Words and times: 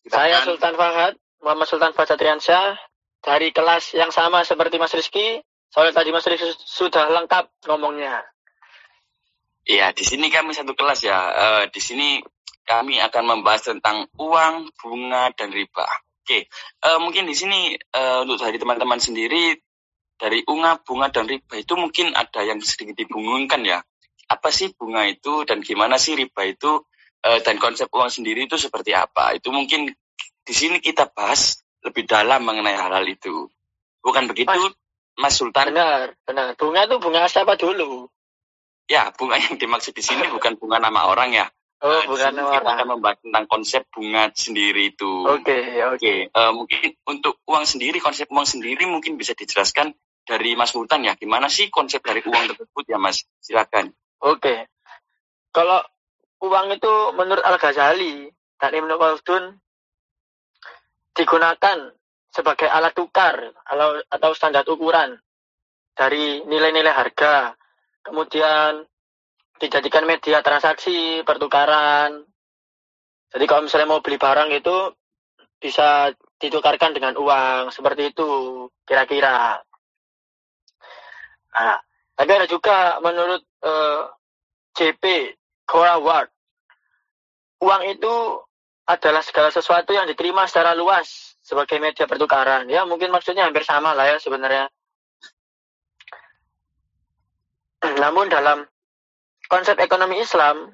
saya 0.06 0.38
kan, 0.42 0.46
Sultan 0.46 0.76
Fahad 0.78 1.18
Muhammad 1.42 1.68
Sultan 1.70 1.94
Fahad 1.94 2.08
Satriansyah 2.14 2.78
dari 3.22 3.52
kelas 3.54 3.94
yang 3.98 4.12
sama 4.14 4.44
seperti 4.46 4.78
Mas 4.78 4.94
Rizky 4.94 5.42
soalnya 5.70 5.94
tadi 5.98 6.12
Mas 6.14 6.26
Rizky 6.26 6.54
sudah 6.66 7.10
lengkap 7.10 7.50
ngomongnya 7.70 8.24
Iya, 9.66 9.98
di 9.98 10.06
sini 10.06 10.30
kami 10.30 10.54
satu 10.54 10.78
kelas 10.78 11.02
ya. 11.02 11.18
Uh, 11.34 11.64
di 11.74 11.82
sini 11.82 12.22
kami 12.70 13.02
akan 13.02 13.24
membahas 13.26 13.74
tentang 13.74 14.06
uang, 14.14 14.70
bunga, 14.78 15.34
dan 15.34 15.50
riba. 15.50 15.90
Oke, 16.22 16.46
uh, 16.86 17.02
mungkin 17.02 17.26
di 17.26 17.34
sini 17.34 17.74
uh, 17.74 18.22
untuk 18.26 18.46
dari 18.46 18.62
teman-teman 18.62 19.02
sendiri 19.02 19.58
dari 20.16 20.44
unga, 20.48 20.80
bunga, 20.82 21.12
dan 21.12 21.28
riba 21.28 21.60
itu 21.60 21.76
mungkin 21.76 22.16
ada 22.16 22.42
yang 22.44 22.60
sedikit 22.64 22.96
dibingungkan 22.96 23.62
ya. 23.68 23.84
Apa 24.26 24.50
sih 24.50 24.74
bunga 24.74 25.06
itu 25.06 25.46
dan 25.46 25.62
gimana 25.62 26.02
sih 26.02 26.18
riba 26.18 26.48
itu 26.48 26.82
uh, 27.26 27.40
dan 27.44 27.62
konsep 27.62 27.92
uang 27.92 28.10
sendiri 28.10 28.48
itu 28.48 28.58
seperti 28.58 28.96
apa? 28.96 29.36
Itu 29.38 29.54
mungkin 29.54 29.92
di 30.46 30.54
sini 30.54 30.82
kita 30.82 31.12
bahas 31.12 31.62
lebih 31.86 32.10
dalam 32.10 32.42
mengenai 32.42 32.74
hal-hal 32.74 33.06
itu. 33.06 33.50
Bukan 34.02 34.30
begitu, 34.30 34.50
Mas, 34.50 34.74
Mas 35.18 35.34
Sultan? 35.38 35.74
Benar, 35.74 36.14
benar. 36.26 36.54
Bunga 36.58 36.86
itu 36.86 36.96
bunga 36.98 37.30
siapa 37.30 37.58
dulu? 37.58 38.10
Ya, 38.86 39.10
bunga 39.14 39.42
yang 39.42 39.58
dimaksud 39.58 39.98
di 39.98 40.06
sini 40.06 40.30
bukan 40.30 40.58
bunga 40.62 40.78
nama 40.78 41.10
orang 41.10 41.34
ya. 41.34 41.46
Oh, 41.84 41.92
nah, 41.92 42.08
bukan 42.08 42.32
nama 42.34 42.50
kita 42.56 42.62
orang. 42.62 42.76
akan 42.78 42.88
membahas 42.98 43.18
tentang 43.20 43.46
konsep 43.52 43.82
bunga 43.92 44.24
sendiri 44.32 44.96
itu. 44.96 45.12
Oke, 45.28 45.44
okay, 45.44 45.66
oke. 45.86 46.00
Okay. 46.00 46.18
Okay. 46.30 46.34
Uh, 46.34 46.52
mungkin 46.56 46.80
untuk 47.06 47.36
uang 47.46 47.66
sendiri, 47.68 47.98
konsep 48.00 48.26
uang 48.32 48.48
sendiri 48.48 48.88
mungkin 48.88 49.20
bisa 49.20 49.36
dijelaskan 49.36 49.92
dari 50.26 50.58
Mas 50.58 50.74
Sultan 50.74 51.06
ya. 51.06 51.14
Gimana 51.16 51.48
sih 51.48 51.70
konsep 51.70 52.02
dari 52.02 52.26
uang 52.26 52.58
tersebut 52.58 52.86
ya 52.90 52.98
Mas? 52.98 53.24
Silakan. 53.40 53.94
Oke. 54.26 54.68
Kalau 55.54 55.80
uang 56.44 56.68
itu 56.76 56.94
menurut 57.16 57.46
Al-Ghazali 57.46 58.28
dan 58.60 58.72
Ibn 58.74 58.92
Khaldun 58.98 59.44
digunakan 61.16 61.78
sebagai 62.34 62.68
alat 62.68 62.92
tukar 62.92 63.56
atau 64.12 64.32
standar 64.36 64.68
ukuran 64.68 65.16
dari 65.96 66.44
nilai-nilai 66.44 66.92
harga. 66.92 67.56
Kemudian 68.04 68.84
dijadikan 69.56 70.04
media 70.04 70.44
transaksi, 70.44 71.24
pertukaran. 71.24 72.28
Jadi 73.32 73.46
kalau 73.48 73.64
misalnya 73.64 73.88
mau 73.88 74.04
beli 74.04 74.20
barang 74.20 74.52
itu 74.52 74.92
bisa 75.56 76.12
ditukarkan 76.36 76.92
dengan 76.92 77.16
uang 77.16 77.72
seperti 77.72 78.12
itu 78.12 78.30
kira-kira. 78.84 79.64
Nah, 81.56 81.80
tapi 82.16 82.32
ada 82.36 82.48
juga 82.48 83.00
menurut 83.00 83.42
uh, 83.64 83.68
eh, 83.68 84.02
JP 84.76 85.04
Cora 85.64 85.96
Ward, 86.00 86.28
uang 87.64 87.82
itu 87.88 88.14
adalah 88.86 89.24
segala 89.26 89.50
sesuatu 89.50 89.96
yang 89.96 90.06
diterima 90.06 90.46
secara 90.46 90.78
luas 90.78 91.40
sebagai 91.42 91.80
media 91.82 92.06
pertukaran. 92.06 92.70
Ya 92.70 92.86
mungkin 92.86 93.10
maksudnya 93.10 93.48
hampir 93.48 93.64
sama 93.66 93.96
lah 93.98 94.06
ya 94.14 94.18
sebenarnya. 94.22 94.70
Namun 98.04 98.30
dalam 98.30 98.68
konsep 99.50 99.80
ekonomi 99.82 100.22
Islam, 100.22 100.70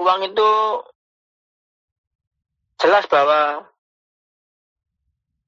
uang 0.00 0.20
itu 0.26 0.50
jelas 2.82 3.06
bahwa 3.06 3.64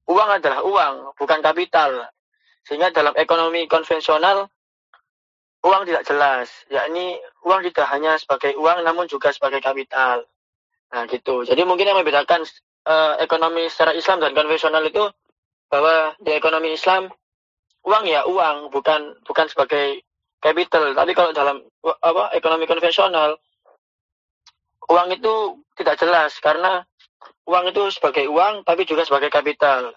uang 0.09 0.29
adalah 0.41 0.59
uang, 0.65 0.95
bukan 1.19 1.39
kapital. 1.43 2.09
Sehingga 2.65 2.93
dalam 2.95 3.13
ekonomi 3.17 3.67
konvensional, 3.69 4.49
uang 5.63 5.83
tidak 5.87 6.03
jelas, 6.07 6.47
yakni 6.71 7.19
uang 7.43 7.61
tidak 7.71 7.87
hanya 7.91 8.15
sebagai 8.15 8.55
uang 8.55 8.83
namun 8.83 9.05
juga 9.11 9.35
sebagai 9.35 9.59
kapital. 9.59 10.23
Nah 10.89 11.03
gitu. 11.11 11.43
Jadi 11.43 11.61
mungkin 11.67 11.91
yang 11.91 11.99
membedakan 11.99 12.47
uh, 12.87 13.19
ekonomi 13.19 13.67
secara 13.67 13.91
Islam 13.93 14.23
dan 14.23 14.31
konvensional 14.31 14.83
itu 14.87 15.03
bahwa 15.69 16.15
di 16.17 16.31
ekonomi 16.33 16.73
Islam 16.73 17.11
uang 17.85 18.03
ya 18.07 18.25
uang, 18.25 18.71
bukan 18.71 19.19
bukan 19.27 19.45
sebagai 19.51 20.01
capital. 20.39 20.95
Tapi 20.95 21.11
kalau 21.13 21.31
dalam 21.35 21.61
apa 21.83 22.33
ekonomi 22.33 22.65
konvensional 22.65 23.37
uang 24.89 25.07
itu 25.13 25.61
tidak 25.77 26.01
jelas 26.01 26.33
karena 26.41 26.81
uang 27.45 27.69
itu 27.69 27.93
sebagai 27.93 28.25
uang 28.25 28.65
tapi 28.65 28.87
juga 28.87 29.05
sebagai 29.05 29.29
kapital. 29.29 29.93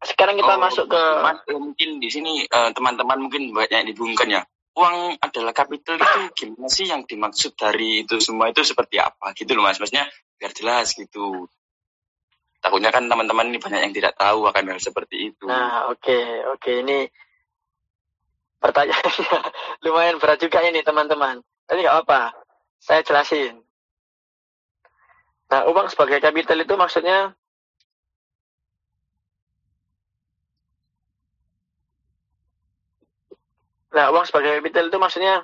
Sekarang 0.00 0.40
kita 0.40 0.56
oh, 0.56 0.60
masuk 0.60 0.88
ke 0.88 1.02
mas, 1.20 1.38
eh, 1.44 1.60
mungkin 1.60 2.00
di 2.00 2.08
sini 2.08 2.48
uh, 2.48 2.72
teman-teman 2.72 3.20
mungkin 3.20 3.52
banyak 3.52 3.92
dibungkan 3.92 4.32
ya. 4.32 4.42
Uang 4.72 5.20
adalah 5.20 5.52
kapital 5.52 6.00
itu 6.00 6.20
gimana 6.40 6.68
sih 6.72 6.88
yang 6.88 7.04
dimaksud 7.04 7.52
dari 7.52 8.06
itu 8.06 8.16
semua 8.16 8.48
itu 8.48 8.64
seperti 8.64 8.96
apa 8.96 9.36
gitu 9.36 9.52
loh 9.52 9.68
mas. 9.68 9.76
Maksudnya 9.76 10.08
biar 10.40 10.56
jelas 10.56 10.96
gitu. 10.96 11.52
Takutnya 12.64 12.88
kan 12.92 13.08
teman-teman 13.08 13.52
ini 13.52 13.60
banyak 13.60 13.80
yang 13.84 13.92
tidak 13.92 14.16
tahu 14.16 14.48
akan 14.48 14.72
hal 14.72 14.80
seperti 14.80 15.32
itu. 15.32 15.44
Nah 15.44 15.92
oke 15.92 16.00
okay, 16.00 16.24
oke 16.48 16.60
okay. 16.60 16.74
ini 16.80 16.98
pertanyaannya 18.60 19.40
lumayan 19.84 20.16
berat 20.16 20.40
juga 20.40 20.64
ini 20.64 20.80
teman-teman. 20.80 21.44
Tapi 21.68 21.84
nggak 21.84 21.98
apa, 22.08 22.32
saya 22.80 23.04
jelasin. 23.04 23.60
Nah 25.52 25.68
uang 25.68 25.92
sebagai 25.92 26.24
kapital 26.24 26.56
itu 26.56 26.72
maksudnya 26.76 27.36
Nah, 33.90 34.06
uang 34.14 34.22
sebagai 34.22 34.62
capital 34.62 34.86
itu 34.86 34.98
maksudnya 35.02 35.34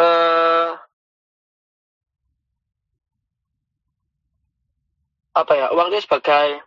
uh, 0.00 0.70
apa 5.36 5.52
ya? 5.52 5.66
Uang 5.76 5.92
itu 5.92 6.00
sebagai 6.08 6.64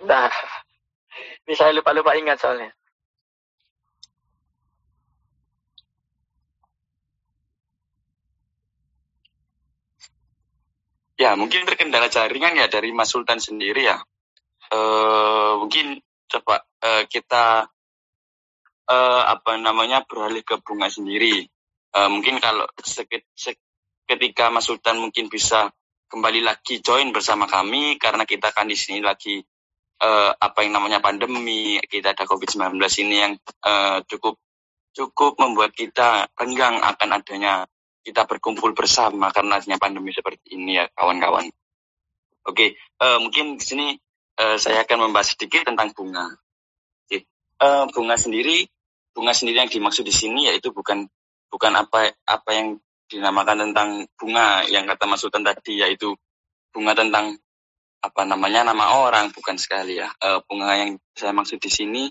Nah, 0.00 0.32
ini 1.44 1.54
saya 1.54 1.76
lupa-lupa 1.76 2.16
ingat 2.16 2.40
soalnya. 2.40 2.72
Ya, 11.20 11.36
mungkin 11.36 11.68
terkendala 11.68 12.08
jaringan 12.08 12.56
ya 12.56 12.64
dari 12.72 12.96
Mas 12.96 13.12
Sultan 13.12 13.36
sendiri 13.36 13.84
ya 13.84 14.00
uh, 14.70 15.60
mungkin 15.60 15.98
coba 16.30 16.62
uh, 16.62 17.04
kita 17.10 17.66
uh, 18.90 19.22
apa 19.26 19.58
namanya 19.58 20.02
beralih 20.06 20.42
ke 20.42 20.58
bunga 20.62 20.90
sendiri. 20.90 21.46
Uh, 21.90 22.06
mungkin 22.06 22.38
kalau 22.38 22.70
sekit, 22.82 23.26
ketika 24.06 24.50
Mas 24.50 24.66
Sultan 24.66 25.02
mungkin 25.02 25.26
bisa 25.26 25.70
kembali 26.10 26.42
lagi 26.42 26.82
join 26.82 27.14
bersama 27.14 27.46
kami 27.46 27.98
karena 27.98 28.26
kita 28.26 28.50
kan 28.50 28.66
di 28.66 28.74
sini 28.74 28.98
lagi 29.02 29.38
uh, 30.02 30.30
apa 30.34 30.66
yang 30.66 30.74
namanya 30.74 30.98
pandemi, 30.98 31.78
kita 31.86 32.14
ada 32.14 32.26
COVID-19 32.26 32.78
ini 33.06 33.16
yang 33.18 33.34
uh, 33.62 34.02
cukup 34.06 34.38
cukup 34.90 35.38
membuat 35.38 35.70
kita 35.70 36.26
renggang 36.34 36.82
akan 36.82 37.08
adanya 37.14 37.62
kita 38.02 38.26
berkumpul 38.26 38.74
bersama 38.74 39.30
karena 39.30 39.62
adanya 39.62 39.78
pandemi 39.78 40.10
seperti 40.10 40.58
ini 40.58 40.82
ya 40.82 40.90
kawan-kawan. 40.94 41.46
Oke, 42.48 42.74
uh, 42.98 43.18
mungkin 43.22 43.60
di 43.60 43.64
sini 43.64 43.86
uh, 44.38 44.56
saya 44.60 44.86
akan 44.86 45.10
membahas 45.10 45.34
sedikit 45.34 45.66
tentang 45.66 45.90
bunga. 45.96 46.30
Oke. 47.06 47.26
Uh, 47.58 47.88
bunga 47.90 48.14
sendiri, 48.14 48.68
bunga 49.10 49.34
sendiri 49.34 49.64
yang 49.66 49.72
dimaksud 49.72 50.06
di 50.06 50.14
sini 50.14 50.46
yaitu 50.46 50.70
bukan 50.70 51.08
bukan 51.50 51.72
apa 51.74 52.14
apa 52.28 52.50
yang 52.54 52.78
dinamakan 53.10 53.70
tentang 53.70 54.06
bunga 54.14 54.62
yang 54.70 54.86
kata 54.86 55.04
Mas 55.10 55.18
Sultan 55.18 55.42
tadi 55.42 55.82
yaitu 55.82 56.14
bunga 56.70 56.94
tentang 56.94 57.34
apa 58.00 58.22
namanya 58.24 58.70
nama 58.70 59.02
orang 59.02 59.34
bukan 59.34 59.58
sekali 59.58 59.98
ya. 59.98 60.08
Uh, 60.22 60.40
bunga 60.46 60.78
yang 60.78 60.96
saya 61.18 61.34
maksud 61.34 61.58
di 61.58 61.68
sini 61.68 62.04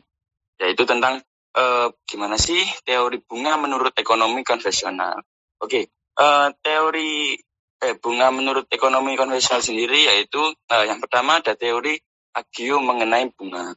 yaitu 0.59 0.83
tentang 0.83 1.23
uh, 1.55 1.87
gimana 2.03 2.35
sih 2.35 2.61
teori 2.83 3.23
bunga 3.23 3.55
menurut 3.57 3.95
ekonomi 3.95 4.43
konvensional. 4.43 5.23
Oke, 5.59 5.63
okay. 5.63 5.83
uh, 6.19 6.51
teori 6.59 7.35
eh, 7.79 7.95
bunga 7.95 8.29
menurut 8.29 8.67
ekonomi 8.67 9.15
konvensional 9.15 9.63
sendiri 9.63 10.07
yaitu 10.07 10.39
uh, 10.43 10.83
yang 10.85 10.99
pertama 10.99 11.39
ada 11.39 11.55
teori 11.55 11.95
agio 12.33 12.81
mengenai 12.81 13.31
bunga. 13.33 13.73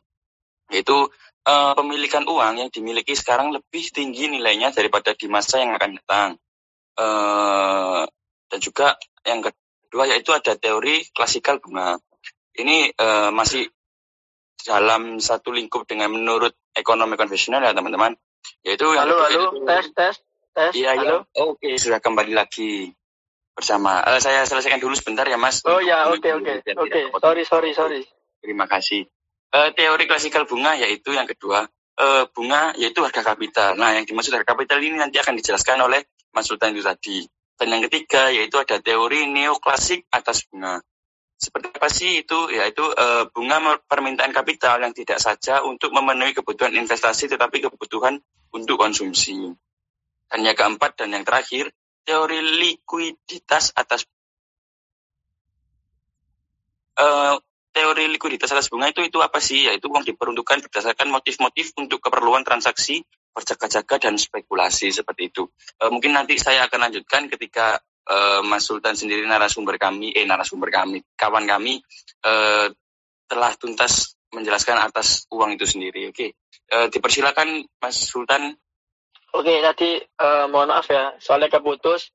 Yaitu 0.72 1.08
uh, 1.48 1.72
pemilikan 1.76 2.24
uang 2.24 2.62
yang 2.64 2.70
dimiliki 2.72 3.12
sekarang 3.12 3.52
lebih 3.52 3.84
tinggi 3.92 4.30
nilainya 4.30 4.72
daripada 4.72 5.12
di 5.12 5.26
masa 5.28 5.60
yang 5.60 5.76
akan 5.76 5.90
datang. 6.00 6.30
Uh, 6.92 8.04
dan 8.52 8.58
juga 8.60 9.00
yang 9.24 9.40
kedua 9.40 10.04
yaitu 10.08 10.32
ada 10.36 10.56
teori 10.56 11.08
klasikal 11.12 11.58
bunga. 11.60 11.96
Ini 12.52 12.92
uh, 12.96 13.30
masih 13.32 13.64
dalam 14.62 15.18
satu 15.18 15.50
lingkup 15.50 15.88
dengan 15.88 16.12
menurut 16.12 16.54
ekonomi 16.76 17.16
konvensional 17.16 17.64
ya 17.64 17.72
teman-teman. 17.72 18.14
Yaitu 18.62 18.86
halo, 18.94 19.18
halo, 19.18 19.56
itu, 19.56 19.66
tes, 19.66 19.86
tes, 19.94 20.14
tes. 20.54 20.72
Iya, 20.76 20.90
iya. 20.98 21.12
Oke, 21.42 21.78
sudah 21.78 21.98
kembali 21.98 22.34
lagi 22.34 22.92
bersama. 23.56 24.04
Uh, 24.04 24.20
saya 24.20 24.44
selesaikan 24.44 24.80
dulu 24.80 24.94
sebentar 24.96 25.26
ya, 25.28 25.36
Mas. 25.40 25.64
Oh 25.64 25.80
ya, 25.80 26.12
oke, 26.12 26.28
oke, 26.28 26.52
oke. 26.76 27.00
Sorry, 27.20 27.42
sorry, 27.44 27.70
sorry. 27.72 28.02
Terima 28.42 28.66
kasih. 28.66 29.06
Uh, 29.54 29.70
teori 29.70 30.10
klasikal 30.10 30.42
bunga 30.50 30.74
yaitu 30.74 31.14
yang 31.14 31.30
kedua, 31.30 31.70
uh, 32.02 32.24
bunga 32.34 32.74
yaitu 32.74 32.98
harga 33.06 33.22
kapital. 33.22 33.78
Nah, 33.78 33.94
yang 33.94 34.02
dimaksud 34.02 34.34
harga 34.34 34.58
kapital 34.58 34.82
ini 34.82 34.98
nanti 34.98 35.22
akan 35.22 35.38
dijelaskan 35.38 35.78
oleh 35.86 36.02
Mas 36.34 36.50
Sultan 36.50 36.74
itu 36.74 36.82
tadi. 36.82 37.22
Dan 37.54 37.78
yang 37.78 37.82
ketiga 37.86 38.34
yaitu 38.34 38.58
ada 38.58 38.82
teori 38.82 39.30
neoklasik 39.30 40.10
atas 40.10 40.42
bunga. 40.50 40.82
Seperti 41.38 41.70
apa 41.70 41.86
sih 41.86 42.26
itu? 42.26 42.50
Yaitu 42.50 42.82
uh, 42.82 43.30
bunga 43.30 43.78
permintaan 43.86 44.34
kapital 44.34 44.82
yang 44.82 44.90
tidak 44.90 45.22
saja 45.22 45.62
untuk 45.62 45.94
memenuhi 45.94 46.34
kebutuhan 46.34 46.74
investasi 46.74 47.30
tetapi 47.30 47.62
kebutuhan 47.62 48.18
untuk 48.50 48.74
konsumsi. 48.74 49.54
Dan 50.26 50.40
yang 50.42 50.56
keempat 50.58 50.98
dan 50.98 51.14
yang 51.14 51.22
terakhir, 51.22 51.70
teori 52.02 52.40
likuiditas 52.40 53.76
atas 53.76 54.08
uh, 56.98 57.36
teori 57.72 58.04
likuiditas 58.12 58.52
atas 58.52 58.68
bunga 58.68 58.92
itu 58.92 59.00
itu 59.02 59.18
apa 59.18 59.40
sih? 59.40 59.66
Yaitu 59.66 59.88
uang 59.88 60.04
diperuntukkan 60.04 60.68
berdasarkan 60.68 61.08
motif-motif 61.08 61.72
untuk 61.80 62.04
keperluan 62.04 62.44
transaksi 62.44 63.00
berjaga-jaga 63.32 64.08
dan 64.08 64.14
spekulasi 64.20 64.92
seperti 64.92 65.32
itu. 65.32 65.48
E, 65.80 65.88
mungkin 65.88 66.12
nanti 66.12 66.36
saya 66.36 66.68
akan 66.68 66.88
lanjutkan 66.88 67.32
ketika 67.32 67.80
e, 68.04 68.44
Mas 68.44 68.68
Sultan 68.68 68.92
sendiri 68.92 69.24
narasumber 69.24 69.80
kami, 69.80 70.12
eh 70.12 70.28
narasumber 70.28 70.68
kami, 70.68 71.00
kawan 71.16 71.48
kami 71.48 71.80
e, 72.20 72.32
telah 73.24 73.52
tuntas 73.56 74.20
menjelaskan 74.36 74.76
atas 74.84 75.24
uang 75.32 75.56
itu 75.56 75.64
sendiri. 75.64 76.12
Oke, 76.12 76.36
e, 76.68 76.76
dipersilakan 76.92 77.64
Mas 77.80 77.96
Sultan. 78.04 78.52
Oke, 79.32 79.64
tadi 79.64 79.96
e, 79.96 80.26
mohon 80.52 80.68
maaf 80.68 80.92
ya, 80.92 81.16
soalnya 81.16 81.48
keputus, 81.48 82.12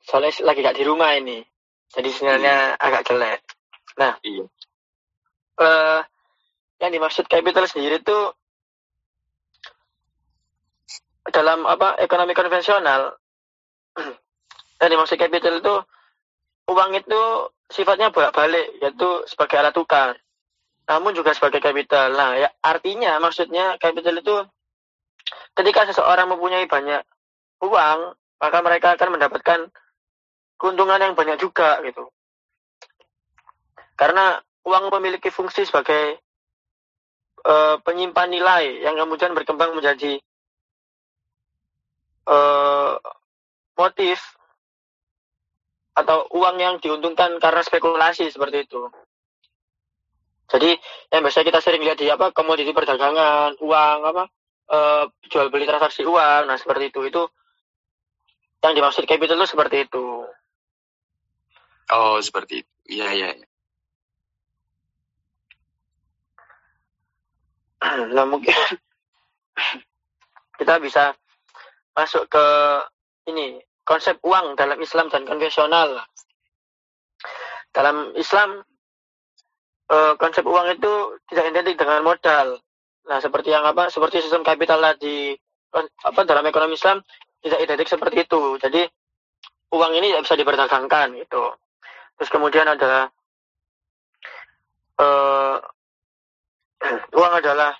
soalnya 0.00 0.32
lagi 0.48 0.64
gak 0.64 0.80
di 0.80 0.84
rumah 0.88 1.12
ini, 1.12 1.44
jadi 1.92 2.08
sinyalnya 2.08 2.56
hmm. 2.72 2.80
agak 2.80 3.02
jelek. 3.04 3.40
Nah, 4.00 4.16
iya 4.24 4.48
uh, 5.60 6.00
yang 6.82 6.90
dimaksud 6.90 7.26
capital 7.30 7.64
sendiri 7.70 8.02
itu 8.02 8.18
dalam 11.30 11.64
apa 11.64 11.96
ekonomi 12.02 12.36
konvensional. 12.36 13.16
Yang 14.82 14.90
dimaksud 14.90 15.16
capital 15.16 15.54
itu 15.64 15.74
uang 16.68 16.90
itu 16.98 17.22
sifatnya 17.72 18.12
bolak-balik 18.12 18.76
yaitu 18.82 19.24
sebagai 19.24 19.56
alat 19.56 19.72
tukar 19.72 20.12
namun 20.84 21.16
juga 21.16 21.32
sebagai 21.32 21.64
capital. 21.64 22.12
Nah 22.12 22.36
ya 22.36 22.48
artinya 22.60 23.16
maksudnya 23.16 23.80
capital 23.80 24.20
itu 24.20 24.36
ketika 25.56 25.88
seseorang 25.88 26.28
mempunyai 26.28 26.68
banyak 26.68 27.00
uang 27.64 27.98
maka 28.36 28.58
mereka 28.60 28.92
akan 28.92 29.16
mendapatkan 29.16 29.60
keuntungan 30.60 31.00
yang 31.00 31.16
banyak 31.16 31.40
juga 31.40 31.80
gitu. 31.80 32.12
Karena 33.96 34.36
uang 34.64 34.84
memiliki 34.98 35.28
fungsi 35.28 35.68
sebagai 35.68 36.18
uh, 37.44 37.76
penyimpan 37.84 38.28
nilai 38.32 38.64
yang 38.82 38.96
kemudian 38.96 39.36
berkembang 39.36 39.76
menjadi 39.76 40.18
uh, 42.28 42.96
motif 43.76 44.18
atau 45.94 46.26
uang 46.34 46.56
yang 46.58 46.74
diuntungkan 46.82 47.38
karena 47.38 47.62
spekulasi 47.62 48.26
seperti 48.32 48.66
itu. 48.66 48.90
Jadi 50.50 50.76
yang 51.08 51.22
biasa 51.24 51.46
kita 51.46 51.62
sering 51.62 51.80
lihat 51.86 51.96
di 51.96 52.10
apa 52.10 52.34
komoditi 52.34 52.74
perdagangan, 52.74 53.56
uang 53.62 53.98
apa 54.04 54.24
uh, 54.68 55.04
jual 55.30 55.48
beli 55.48 55.64
transaksi 55.64 56.04
uang, 56.04 56.50
nah 56.50 56.58
seperti 56.58 56.90
itu 56.92 57.00
itu 57.06 57.22
yang 58.60 58.74
dimaksud 58.76 59.04
capital 59.04 59.40
itu 59.40 59.48
seperti 59.48 59.76
itu. 59.88 60.24
Oh 61.92 62.16
seperti 62.20 62.64
itu, 62.64 62.72
iya 62.88 63.08
iya. 63.12 63.28
Ya. 63.36 63.46
Nah 68.14 68.26
mungkin 68.26 68.54
kita 70.58 70.82
bisa 70.82 71.14
masuk 71.94 72.26
ke 72.26 72.46
ini 73.30 73.62
konsep 73.86 74.18
uang 74.24 74.58
dalam 74.58 74.80
Islam 74.80 75.12
dan 75.12 75.28
konvensional. 75.28 76.02
Dalam 77.70 78.16
Islam 78.16 78.64
eh, 79.92 80.14
konsep 80.18 80.42
uang 80.42 80.74
itu 80.74 80.92
tidak 81.30 81.54
identik 81.54 81.76
dengan 81.78 82.02
modal. 82.02 82.58
Nah, 83.04 83.20
seperti 83.20 83.52
yang 83.52 83.68
apa? 83.68 83.92
Seperti 83.92 84.24
sistem 84.24 84.40
kapital 84.40 84.80
tadi 84.80 85.36
apa 86.06 86.20
dalam 86.24 86.46
ekonomi 86.46 86.78
Islam 86.78 87.02
tidak 87.44 87.60
identik 87.60 87.88
seperti 87.90 88.24
itu. 88.24 88.56
Jadi 88.56 88.82
uang 89.74 89.92
ini 90.00 90.14
tidak 90.14 90.24
bisa 90.24 90.36
diperdagangkan 90.40 91.08
gitu. 91.20 91.44
Terus 92.16 92.30
kemudian 92.32 92.66
ada 92.66 93.12
eh, 94.98 95.56
uang 97.20 97.32
adalah 97.44 97.76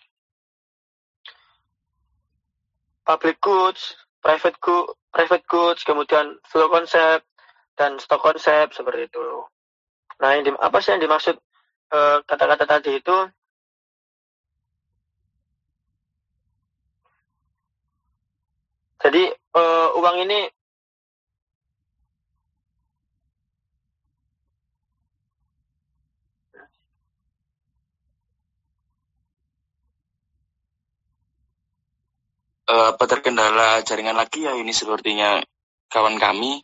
public 3.05 3.41
goods, 3.41 3.95
private 4.25 4.57
goods, 4.61 4.93
private 5.13 5.45
goods, 5.47 5.81
kemudian 5.85 6.41
flow 6.49 6.73
konsep 6.73 7.23
dan 7.77 8.01
stock 8.01 8.25
konsep 8.25 8.73
seperti 8.73 9.07
itu. 9.07 9.29
Nah, 10.19 10.35
yang 10.35 10.43
di, 10.49 10.51
apa 10.57 10.79
sih 10.81 10.97
yang 10.97 11.03
dimaksud 11.05 11.37
eh, 11.93 12.19
kata-kata 12.25 12.65
uh, 12.65 12.71
tadi 12.71 12.93
itu? 12.99 13.19
Jadi 19.05 19.29
uh, 19.53 19.89
uang 20.01 20.17
ini 20.25 20.49
uh, 32.69 32.97
apa 32.97 33.05
terkendala 33.05 33.85
jaringan 33.85 34.17
lagi 34.17 34.45
ya 34.49 34.57
ini 34.57 34.73
sepertinya 34.73 35.41
kawan 35.93 36.17
kami. 36.17 36.61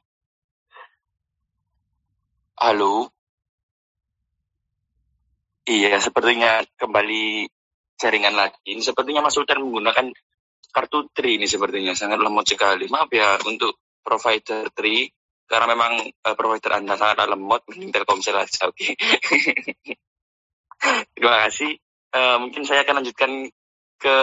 Halo. 2.61 3.09
Iya, 5.65 5.97
sepertinya 6.03 6.61
kembali 6.77 7.47
jaringan 8.01 8.35
lagi. 8.35 8.75
Ini 8.75 8.83
sepertinya 8.83 9.25
Mas 9.25 9.37
Sultan 9.37 9.63
menggunakan 9.65 10.13
kartu 10.71 11.09
Tri 11.13 11.37
ini 11.41 11.47
sepertinya 11.47 11.93
sangat 11.97 12.19
lemot 12.21 12.45
sekali. 12.49 12.89
Maaf 12.89 13.09
ya 13.13 13.39
untuk 13.47 13.79
provider 14.03 14.73
Tri 14.73 15.09
karena 15.51 15.67
memang 15.73 15.99
uh, 16.05 16.35
provider 16.37 16.79
Anda 16.81 16.95
sangat 16.95 17.27
lemot 17.29 17.65
mending 17.71 17.91
Telkomsel 17.95 18.39
aja. 18.39 18.69
Oke. 18.69 18.93
Okay. 18.97 19.97
Terima 21.15 21.49
kasih. 21.49 21.77
Uh, 22.11 22.37
mungkin 22.43 22.67
saya 22.67 22.83
akan 22.83 23.05
lanjutkan 23.05 23.31
ke 24.01 24.19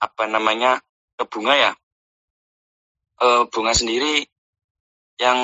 apa 0.00 0.24
namanya 0.26 0.80
ke 1.20 1.24
bunga 1.28 1.54
ya? 1.54 1.72
E, 3.20 3.26
bunga 3.52 3.76
sendiri 3.76 4.24
yang 5.20 5.38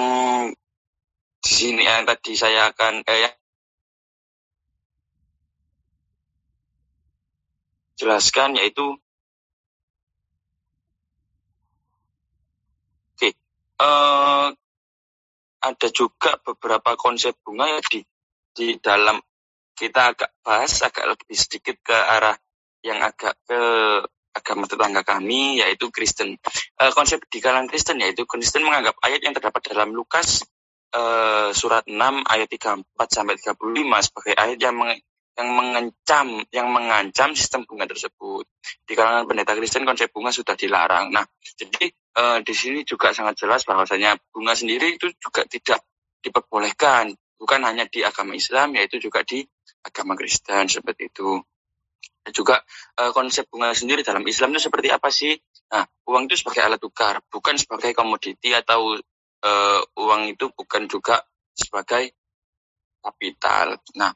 di 1.44 1.52
sini 1.52 1.84
yang 1.84 2.08
tadi 2.08 2.32
saya 2.32 2.72
akan 2.72 3.04
eh, 3.04 3.18
ya, 3.28 3.30
jelaskan 8.00 8.56
yaitu 8.56 8.96
oke 13.14 13.28
eh, 13.28 14.48
ada 15.60 15.88
juga 15.92 16.40
beberapa 16.40 16.96
konsep 16.96 17.36
bunga 17.44 17.68
ya 17.68 17.80
di 17.84 18.00
di 18.56 18.80
dalam 18.80 19.20
kita 19.76 20.16
agak 20.16 20.32
bahas 20.40 20.80
agak 20.80 21.04
lebih 21.14 21.36
sedikit 21.36 21.76
ke 21.84 21.92
arah 21.92 22.36
yang 22.80 23.04
agak 23.04 23.36
ke 23.44 23.60
agama 24.36 24.68
tetangga 24.68 25.00
kami 25.00 25.64
yaitu 25.64 25.88
Kristen. 25.88 26.36
Uh, 26.76 26.92
konsep 26.92 27.24
di 27.32 27.40
kalangan 27.40 27.72
Kristen 27.72 27.96
yaitu 28.04 28.28
Kristen 28.28 28.62
menganggap 28.62 29.00
ayat 29.00 29.24
yang 29.24 29.32
terdapat 29.32 29.72
dalam 29.72 29.96
Lukas 29.96 30.44
uh, 30.92 31.50
surat 31.56 31.88
6 31.88 31.96
ayat 32.28 32.48
34 32.52 32.84
sampai 33.08 33.34
35 33.40 34.06
sebagai 34.12 34.34
ayat 34.36 34.58
yang 34.60 34.76
meng 34.76 35.00
yang 35.36 35.52
mengancam 35.52 36.26
yang 36.48 36.68
mengancam 36.72 37.36
sistem 37.36 37.68
bunga 37.68 37.84
tersebut. 37.84 38.48
Di 38.88 38.96
kalangan 38.96 39.28
pendeta 39.28 39.52
Kristen 39.52 39.84
konsep 39.84 40.08
bunga 40.08 40.32
sudah 40.32 40.56
dilarang. 40.56 41.12
Nah, 41.12 41.28
jadi 41.60 41.92
uh, 42.16 42.40
di 42.40 42.54
sini 42.56 42.88
juga 42.88 43.12
sangat 43.12 43.44
jelas 43.44 43.68
bahwasanya 43.68 44.16
bunga 44.32 44.56
sendiri 44.56 44.96
itu 44.96 45.12
juga 45.20 45.44
tidak 45.44 45.84
diperbolehkan, 46.24 47.12
bukan 47.36 47.60
hanya 47.68 47.84
di 47.84 48.00
agama 48.00 48.32
Islam 48.32 48.80
yaitu 48.80 48.96
juga 48.96 49.20
di 49.28 49.44
agama 49.84 50.16
Kristen 50.16 50.72
seperti 50.72 51.12
itu. 51.12 51.36
Juga 52.34 52.58
uh, 52.98 53.12
konsep 53.14 53.46
bunga 53.46 53.70
sendiri 53.70 54.02
dalam 54.02 54.26
Islam 54.26 54.54
itu 54.54 54.66
seperti 54.66 54.88
apa 54.90 55.08
sih? 55.10 55.34
Nah, 55.70 55.86
uang 56.10 56.26
itu 56.30 56.42
sebagai 56.42 56.62
alat 56.66 56.80
tukar, 56.82 57.22
bukan 57.30 57.54
sebagai 57.58 57.94
komoditi 57.94 58.54
atau 58.54 58.98
uh, 59.42 59.80
uang 59.98 60.34
itu 60.34 60.50
bukan 60.54 60.90
juga 60.90 61.22
sebagai 61.54 62.14
kapital. 63.02 63.78
Nah, 63.94 64.10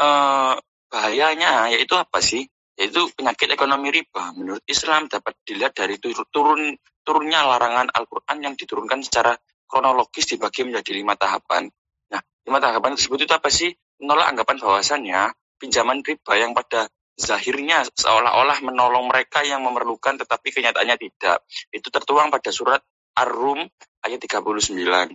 uh, 0.00 0.54
bahayanya 0.92 1.72
yaitu 1.72 1.96
apa 1.96 2.20
sih? 2.20 2.44
Yaitu 2.74 3.06
penyakit 3.14 3.48
ekonomi 3.54 3.94
riba. 3.94 4.34
Menurut 4.34 4.64
Islam 4.66 5.06
dapat 5.08 5.38
dilihat 5.46 5.72
dari 5.78 5.96
turun 6.00 6.74
turunnya 7.04 7.44
larangan 7.44 7.92
Al-Quran 7.92 8.38
yang 8.40 8.54
diturunkan 8.56 9.04
secara 9.04 9.36
kronologis 9.68 10.28
dibagi 10.28 10.64
menjadi 10.64 10.90
lima 10.96 11.14
tahapan. 11.14 11.68
Nah, 12.10 12.20
lima 12.44 12.58
tahapan 12.60 12.96
tersebut 12.96 13.28
itu 13.28 13.32
apa 13.32 13.48
sih? 13.52 13.70
Menolak 14.00 14.34
anggapan 14.34 14.56
bahwasannya 14.58 15.20
pinjaman 15.60 16.02
riba 16.02 16.32
yang 16.34 16.52
pada 16.52 16.90
zahirnya 17.14 17.86
seolah-olah 17.94 18.58
menolong 18.66 19.06
mereka 19.06 19.46
yang 19.46 19.62
memerlukan 19.62 20.18
tetapi 20.18 20.50
kenyataannya 20.50 20.96
tidak. 20.98 21.46
Itu 21.70 21.88
tertuang 21.90 22.34
pada 22.34 22.50
surat 22.50 22.82
Ar-Rum 23.14 23.62
ayat 24.02 24.18
39. 24.18 25.14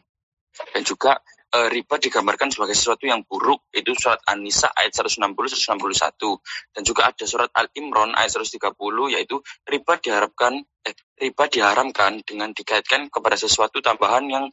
Dan 0.74 0.82
juga 0.82 1.20
e, 1.54 1.60
riba 1.70 1.96
digambarkan 2.00 2.50
sebagai 2.50 2.74
sesuatu 2.74 3.06
yang 3.06 3.22
buruk 3.28 3.68
itu 3.76 3.94
surat 3.94 4.24
An-Nisa 4.26 4.72
ayat 4.74 4.96
160 4.96 5.30
161 5.30 6.74
dan 6.74 6.82
juga 6.82 7.02
ada 7.12 7.26
surat 7.30 7.52
Al-Imran 7.54 8.18
ayat 8.18 8.34
130 8.34 8.74
yaitu 9.14 9.38
riba 9.70 9.94
diharapkan 10.02 10.58
eh, 10.88 10.96
riba 11.22 11.46
diharamkan 11.46 12.26
dengan 12.26 12.50
dikaitkan 12.56 13.14
kepada 13.14 13.38
sesuatu 13.38 13.84
tambahan 13.84 14.26
yang 14.26 14.46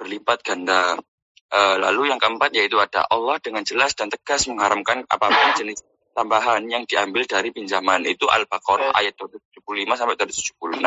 berlipat 0.00 0.42
ganda. 0.42 0.98
E, 1.46 1.58
lalu 1.78 2.10
yang 2.10 2.18
keempat 2.18 2.56
yaitu 2.56 2.80
ada 2.80 3.06
Allah 3.06 3.36
dengan 3.38 3.62
jelas 3.62 3.92
dan 3.94 4.08
tegas 4.10 4.48
mengharamkan 4.48 5.04
apa 5.06 5.26
pun 5.28 5.50
jenis 5.60 5.84
tambahan 6.14 6.66
yang 6.66 6.84
diambil 6.84 7.24
dari 7.24 7.54
pinjaman 7.54 8.04
itu 8.06 8.26
Al-Baqarah 8.26 8.94
ayat 8.94 9.14
75 9.14 9.98
sampai 9.98 10.16
76. 10.18 10.80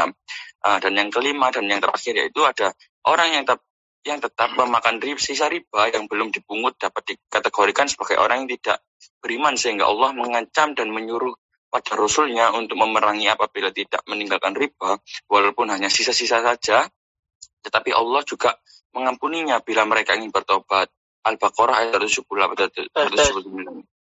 Uh, 0.63 0.77
dan 0.80 0.94
yang 0.96 1.10
kelima 1.12 1.51
dan 1.51 1.68
yang 1.68 1.84
terakhir 1.84 2.13
yaitu 2.15 2.42
ada 2.44 2.72
orang 3.08 3.36
yang 3.36 3.44
tetap 3.44 3.63
yang 4.03 4.20
tetap 4.20 4.51
memakan 4.60 5.00
rib, 5.00 5.15
sisa 5.15 5.48
riba 5.48 5.88
yang 5.88 6.12
belum 6.12 6.36
dipungut 6.36 6.75
dapat 6.75 7.15
dikategorikan 7.15 7.88
sebagai 7.88 8.20
orang 8.20 8.44
yang 8.44 8.60
tidak 8.60 8.84
beriman 9.24 9.56
sehingga 9.56 9.88
Allah 9.88 10.12
mengancam 10.12 10.75
dan 10.75 10.92
menyuruh 10.92 11.32
pada 11.72 11.96
Rasulnya 11.96 12.51
untuk 12.51 12.75
memerangi 12.77 13.32
apabila 13.32 13.72
tidak 13.72 14.03
meninggalkan 14.06 14.53
riba 14.60 15.00
walaupun 15.32 15.72
hanya 15.72 15.88
sisa-sisa 15.88 16.44
saja. 16.44 16.84
Tetapi 17.63 17.96
Allah 17.96 18.27
juga 18.27 18.60
mengampuninya 18.92 19.63
bila 19.63 19.88
mereka 19.88 20.20
ingin 20.20 20.36
bertobat. 20.36 20.92
Al-Baqarah 21.24 21.88
ayat 21.88 22.03
78 22.03 22.92
179 22.92 23.93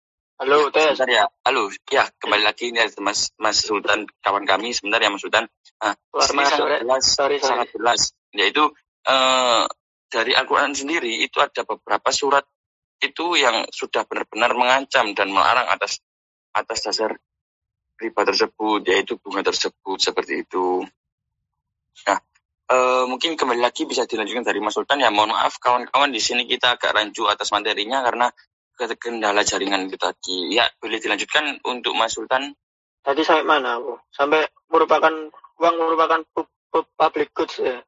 Halo, 0.43 0.75
ya, 0.75 0.91
Sebentar 0.91 1.07
ya. 1.07 1.25
Halo, 1.47 1.71
ya 1.87 2.03
kembali 2.19 2.43
lagi 2.43 2.75
ini 2.75 2.83
Mas 2.99 3.31
Mas 3.39 3.63
Sultan 3.63 4.11
kawan 4.19 4.43
kami 4.43 4.75
sebentar 4.75 4.99
ya 4.99 5.07
Mas 5.07 5.23
Sultan. 5.23 5.47
Nah, 5.79 5.95
ini 5.95 6.43
sangat 6.51 6.83
jelas, 6.83 7.05
sorry, 7.07 7.39
sorry. 7.39 7.47
sangat 7.47 7.69
jelas. 7.71 8.11
Yaitu 8.35 8.67
eh, 9.07 9.65
dari 10.11 10.35
Al-Quran 10.35 10.75
sendiri 10.75 11.23
itu 11.23 11.39
ada 11.39 11.63
beberapa 11.63 12.11
surat 12.11 12.43
itu 12.99 13.39
yang 13.39 13.71
sudah 13.71 14.03
benar-benar 14.03 14.51
mengancam 14.59 15.15
dan 15.15 15.31
melarang 15.31 15.71
atas 15.71 16.03
atas 16.51 16.91
dasar 16.91 17.15
riba 18.03 18.23
tersebut, 18.27 18.83
yaitu 18.83 19.23
bunga 19.23 19.47
tersebut 19.47 19.99
seperti 20.03 20.43
itu. 20.43 20.83
Nah, 22.03 22.19
e, 22.67 22.77
mungkin 23.07 23.39
kembali 23.39 23.63
lagi 23.63 23.87
bisa 23.87 24.11
dilanjutkan 24.11 24.43
dari 24.43 24.59
Mas 24.59 24.75
Sultan 24.75 24.99
ya. 24.99 25.15
Mohon 25.15 25.39
maaf 25.39 25.63
kawan-kawan 25.63 26.11
di 26.11 26.19
sini 26.19 26.51
kita 26.51 26.75
agak 26.75 26.99
rancu 26.99 27.31
atas 27.31 27.55
materinya 27.55 28.03
karena 28.03 28.27
kendala 28.76 29.43
jaringan 29.47 29.88
itu 29.88 29.99
tadi. 30.00 30.55
Ya, 30.55 30.69
boleh 30.81 30.99
dilanjutkan 30.99 31.61
untuk 31.64 31.95
Mas 31.95 32.17
Sultan. 32.17 32.55
Tadi 33.02 33.23
sampai 33.26 33.45
mana 33.47 33.79
aku? 33.79 33.99
Sampai 34.14 34.47
merupakan 34.71 35.11
uang 35.59 35.75
merupakan 35.79 36.21
public 36.73 37.35
goods 37.35 37.59
ya? 37.59 37.83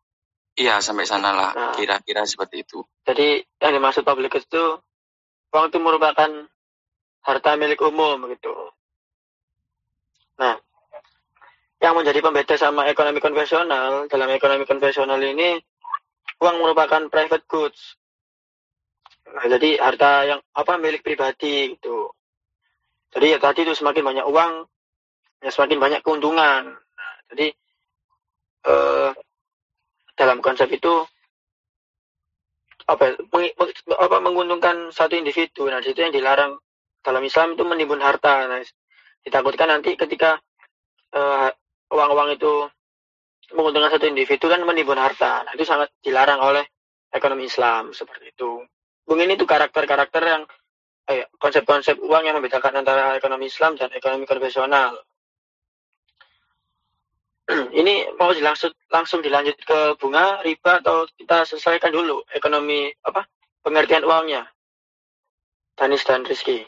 Iya, 0.55 0.79
sampai 0.79 1.07
sana 1.07 1.35
lah. 1.35 1.51
Nah, 1.55 1.75
Kira-kira 1.75 2.23
seperti 2.27 2.63
itu. 2.63 2.83
Jadi 3.07 3.43
yang 3.63 3.73
dimaksud 3.79 4.07
public 4.07 4.31
goods 4.35 4.47
itu 4.47 4.65
uang 5.55 5.71
itu 5.71 5.79
merupakan 5.83 6.31
harta 7.25 7.51
milik 7.57 7.81
umum 7.83 8.27
gitu. 8.31 8.53
Nah, 10.39 10.59
yang 11.83 11.95
menjadi 11.95 12.21
pembeda 12.23 12.55
sama 12.59 12.87
ekonomi 12.91 13.19
konvensional 13.19 14.07
dalam 14.11 14.29
ekonomi 14.31 14.65
konvensional 14.67 15.21
ini 15.21 15.59
uang 16.41 16.57
merupakan 16.61 17.09
private 17.13 17.45
goods 17.47 17.97
Nah, 19.35 19.47
jadi 19.51 19.83
harta 19.83 20.13
yang 20.31 20.41
apa 20.55 20.79
milik 20.79 21.03
pribadi 21.03 21.75
itu. 21.75 22.07
Jadi 23.11 23.35
ya 23.35 23.39
tadi 23.43 23.67
itu 23.67 23.75
semakin 23.75 24.03
banyak 24.07 24.27
uang, 24.31 24.53
ya 25.43 25.51
semakin 25.51 25.79
banyak 25.83 26.01
keuntungan. 26.07 26.71
Nah, 26.71 27.15
jadi 27.35 27.51
eh, 28.71 29.11
dalam 30.15 30.39
konsep 30.39 30.71
itu 30.71 31.03
apa, 32.87 33.19
meng, 33.19 33.51
apa 33.99 34.17
menguntungkan 34.23 34.95
satu 34.95 35.19
individu. 35.19 35.67
Nah, 35.67 35.83
itu 35.83 35.99
yang 35.99 36.15
dilarang 36.15 36.55
dalam 37.03 37.23
Islam 37.27 37.59
itu 37.59 37.63
menimbun 37.67 38.03
harta. 38.03 38.47
Nah, 38.47 38.63
ditakutkan 39.27 39.67
nanti 39.67 39.99
ketika 39.99 40.39
eh, 41.11 41.51
uang-uang 41.91 42.39
itu 42.39 42.71
menguntungkan 43.51 43.99
satu 43.99 44.07
individu 44.07 44.47
kan 44.47 44.63
menimbun 44.63 44.99
harta. 44.99 45.43
Nah, 45.43 45.53
itu 45.59 45.67
sangat 45.67 45.91
dilarang 46.03 46.39
oleh 46.39 46.63
ekonomi 47.11 47.51
Islam 47.51 47.91
seperti 47.91 48.31
itu. 48.31 48.63
Bung 49.05 49.21
ini 49.21 49.37
tuh 49.37 49.45
karakter-karakter 49.45 50.23
yang 50.25 50.43
eh, 51.13 51.29
konsep-konsep 51.37 52.01
uang 52.01 52.25
yang 52.25 52.41
membedakan 52.41 52.81
antara 52.81 53.17
ekonomi 53.21 53.53
Islam 53.53 53.77
dan 53.77 53.93
ekonomi 53.93 54.25
konvensional. 54.25 54.97
ini 57.81 58.09
mau 58.17 58.33
langsung 58.33 58.73
langsung 58.89 59.21
dilanjut 59.21 59.61
ke 59.61 59.79
bunga 60.01 60.41
riba 60.41 60.81
atau 60.81 61.05
kita 61.13 61.45
selesaikan 61.45 61.93
dulu 61.93 62.25
ekonomi 62.33 62.89
apa 63.05 63.29
pengertian 63.61 64.09
uangnya 64.09 64.49
Danis 65.77 66.07
dan 66.07 66.25
Rizky. 66.25 66.65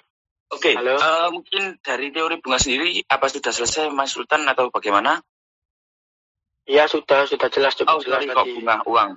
Oke, 0.46 0.74
okay, 0.74 0.78
uh, 0.78 0.94
eh, 0.94 1.28
mungkin 1.34 1.78
dari 1.82 2.14
teori 2.14 2.38
bunga 2.38 2.58
sendiri 2.60 3.02
apa 3.10 3.26
sudah 3.26 3.50
selesai 3.50 3.90
Mas 3.90 4.14
Sultan 4.14 4.46
atau 4.46 4.70
bagaimana? 4.70 5.18
Iya 6.66 6.90
sudah 6.90 7.26
sudah 7.30 7.46
jelas 7.50 7.78
cukup 7.78 7.98
oh, 7.98 8.02
jelas 8.02 8.26
tadi. 8.26 8.58
bunga 8.58 8.82
uang. 8.86 9.10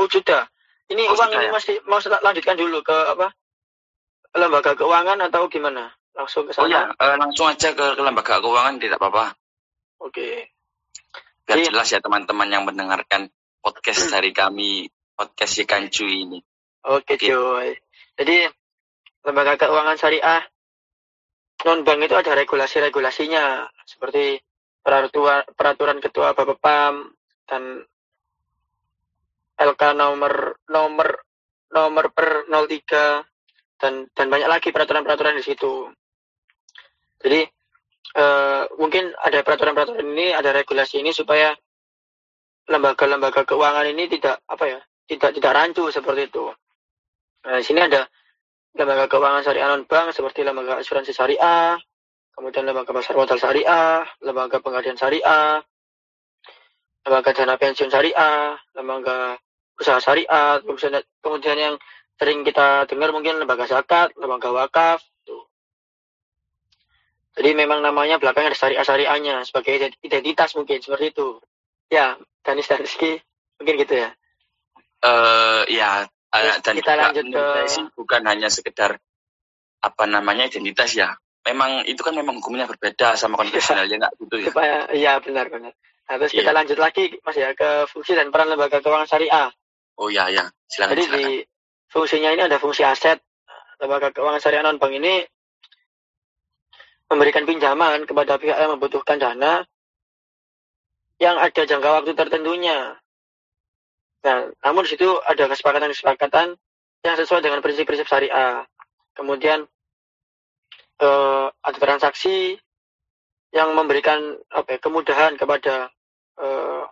Oh 0.00 0.08
sudah. 0.08 0.48
Ini 0.90 1.02
oh, 1.06 1.14
uang 1.14 1.30
ini 1.30 1.46
ya? 1.46 1.52
masih 1.54 1.76
mau 1.86 2.02
lanjutkan 2.02 2.58
dulu 2.58 2.82
ke 2.82 2.94
apa? 3.14 3.30
Lembaga 4.34 4.74
keuangan 4.74 5.18
atau 5.30 5.46
gimana? 5.46 5.94
Langsung 6.14 6.50
ke 6.50 6.52
sana? 6.54 6.66
Oh 6.66 6.70
ya, 6.70 6.82
uh, 6.90 7.16
langsung 7.18 7.46
aja 7.46 7.70
ke, 7.70 7.86
ke 7.94 8.02
lembaga 8.02 8.42
keuangan 8.42 8.82
tidak 8.82 8.98
apa-apa. 8.98 9.38
Oke. 10.02 10.10
Okay. 10.10 10.34
Biar 11.46 11.62
Jadi, 11.62 11.66
jelas 11.70 11.88
ya 11.94 12.02
teman-teman 12.02 12.50
yang 12.50 12.66
mendengarkan 12.66 13.30
podcast 13.62 14.10
hmm. 14.10 14.12
dari 14.18 14.30
kami, 14.34 14.90
podcast 15.14 15.62
Yekancu 15.62 16.06
ini. 16.06 16.38
Oke, 16.86 17.14
okay, 17.14 17.16
okay. 17.18 17.28
cuy. 17.30 17.68
Jadi 18.18 18.36
lembaga 19.26 19.54
keuangan 19.60 19.96
syariah 19.98 20.42
non 21.60 21.84
bank 21.84 22.08
itu 22.08 22.16
ada 22.16 22.32
regulasi-regulasinya 22.32 23.68
seperti 23.84 24.40
peraturan 24.80 25.44
peraturan 25.52 26.00
ketua 26.00 26.32
Bapepam 26.32 27.12
dan 27.44 27.84
LK 29.60 29.82
nomor 29.92 30.56
nomor 30.72 31.08
nomor 31.70 32.04
per 32.16 32.48
03 32.48 33.78
dan 33.80 34.08
dan 34.12 34.26
banyak 34.32 34.48
lagi 34.48 34.68
peraturan-peraturan 34.72 35.36
di 35.36 35.44
situ. 35.44 35.88
Jadi 37.20 37.40
uh, 38.16 38.64
mungkin 38.80 39.12
ada 39.20 39.44
peraturan-peraturan 39.44 40.04
ini, 40.04 40.32
ada 40.32 40.56
regulasi 40.56 41.04
ini 41.04 41.12
supaya 41.12 41.52
lembaga-lembaga 42.70 43.44
keuangan 43.44 43.84
ini 43.88 44.08
tidak 44.08 44.40
apa 44.48 44.64
ya, 44.64 44.80
tidak 45.08 45.30
tidak 45.36 45.52
rancu 45.52 45.92
seperti 45.92 46.32
itu. 46.32 46.44
Nah, 47.44 47.56
di 47.60 47.64
sini 47.64 47.80
ada 47.84 48.04
lembaga 48.76 49.04
keuangan 49.10 49.42
syariah 49.44 49.68
non 49.68 49.84
bank 49.84 50.16
seperti 50.16 50.40
lembaga 50.44 50.80
asuransi 50.80 51.12
syariah, 51.12 51.76
kemudian 52.32 52.64
lembaga 52.64 52.92
pasar 52.96 53.16
modal 53.16 53.36
syariah, 53.40 54.04
lembaga 54.24 54.60
pengadilan 54.60 54.96
syariah, 54.96 55.60
lembaga 57.04 57.30
dana 57.32 57.56
pensiun 57.56 57.90
syariah, 57.90 58.56
lembaga 58.76 59.40
usaha 59.80 59.98
syariat, 59.98 60.60
kemudian, 60.60 61.00
kemudian 61.24 61.56
yang 61.56 61.74
sering 62.20 62.44
kita 62.44 62.84
dengar 62.84 63.16
mungkin 63.16 63.40
lembaga 63.40 63.64
zakat, 63.64 64.12
lembaga 64.20 64.52
wakaf. 64.52 65.00
Tuh. 65.24 65.48
Jadi 67.40 67.56
memang 67.56 67.80
namanya 67.80 68.20
belakangnya 68.20 68.52
ada 68.52 68.60
syariah-syariahnya 68.60 69.48
sebagai 69.48 69.96
identitas 70.04 70.52
mungkin 70.52 70.84
seperti 70.84 71.16
itu. 71.16 71.40
Ya, 71.88 72.20
Danis 72.44 72.68
dan 72.68 72.84
Rizky 72.84 73.18
mungkin 73.56 73.74
gitu 73.80 73.94
ya. 73.96 74.12
Eh 75.00 75.08
uh, 75.08 75.62
ya, 75.64 76.04
uh, 76.06 76.56
dan 76.60 76.74
kita 76.76 76.92
lanjut 76.92 77.24
ke 77.32 77.44
bukan 77.96 78.22
hanya 78.28 78.52
sekedar 78.52 79.00
apa 79.80 80.04
namanya 80.04 80.44
identitas 80.44 80.92
ya. 80.92 81.16
Memang 81.40 81.88
itu 81.88 82.04
kan 82.04 82.12
memang 82.12 82.36
hukumnya 82.36 82.68
berbeda 82.68 83.16
sama 83.16 83.40
konvensionalnya 83.40 83.96
enggak 83.96 84.12
gitu 84.20 84.36
ya. 84.44 84.52
Iya 84.92 85.12
benar 85.24 85.48
benar. 85.48 85.72
Nah, 86.10 86.14
terus 86.20 86.36
yeah. 86.36 86.44
kita 86.44 86.52
lanjut 86.52 86.78
lagi 86.82 87.04
Mas 87.24 87.38
ya 87.38 87.56
ke 87.56 87.88
fungsi 87.88 88.12
dan 88.12 88.28
peran 88.28 88.52
lembaga 88.52 88.82
keuangan 88.84 89.08
syariah. 89.08 89.48
Oh 90.00 90.08
ya 90.08 90.32
ya, 90.32 90.48
silakan. 90.64 90.96
Jadi 90.96 91.04
silakan. 91.04 91.20
di 91.20 91.26
fungsinya 91.92 92.30
ini 92.32 92.42
ada 92.48 92.56
fungsi 92.56 92.80
aset, 92.80 93.20
lembaga 93.76 94.08
keuangan 94.16 94.40
syariah 94.40 94.64
non 94.64 94.80
bank 94.80 94.96
ini 94.96 95.20
memberikan 97.12 97.44
pinjaman 97.44 98.08
kepada 98.08 98.40
pihak 98.40 98.56
yang 98.56 98.72
membutuhkan 98.78 99.20
dana 99.20 99.66
yang 101.20 101.36
ada 101.36 101.62
jangka 101.68 102.00
waktu 102.00 102.16
tertentunya. 102.16 102.96
Nah, 104.24 104.48
namun 104.64 104.88
di 104.88 104.96
situ 104.96 105.08
ada 105.26 105.44
kesepakatan-kesepakatan 105.52 106.56
yang 107.04 107.16
sesuai 107.20 107.44
dengan 107.44 107.60
prinsip-prinsip 107.60 108.08
syariah. 108.08 108.64
Kemudian 109.12 109.68
eh, 111.02 111.46
ada 111.50 111.78
transaksi 111.80 112.56
yang 113.52 113.74
memberikan 113.76 114.38
apa 114.48 114.76
ya, 114.76 114.78
kemudahan 114.80 115.36
kepada 115.36 115.92
eh, 116.40 116.82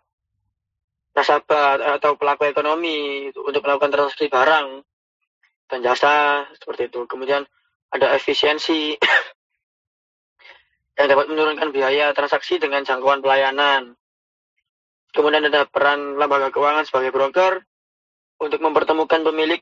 nasabah 1.18 1.98
atau 1.98 2.14
pelaku 2.14 2.46
ekonomi 2.46 3.26
untuk 3.34 3.66
melakukan 3.66 3.90
transaksi 3.90 4.30
barang 4.30 4.86
dan 5.66 5.78
jasa 5.82 6.46
seperti 6.54 6.86
itu. 6.86 7.10
Kemudian 7.10 7.42
ada 7.90 8.14
efisiensi 8.14 8.94
yang 10.98 11.06
dapat 11.10 11.26
menurunkan 11.26 11.74
biaya 11.74 12.14
transaksi 12.14 12.62
dengan 12.62 12.86
jangkauan 12.86 13.18
pelayanan. 13.18 13.98
Kemudian 15.10 15.50
ada 15.50 15.66
peran 15.66 16.14
lembaga 16.14 16.54
keuangan 16.54 16.86
sebagai 16.86 17.10
broker 17.10 17.58
untuk 18.38 18.62
mempertemukan 18.62 19.26
pemilik 19.26 19.58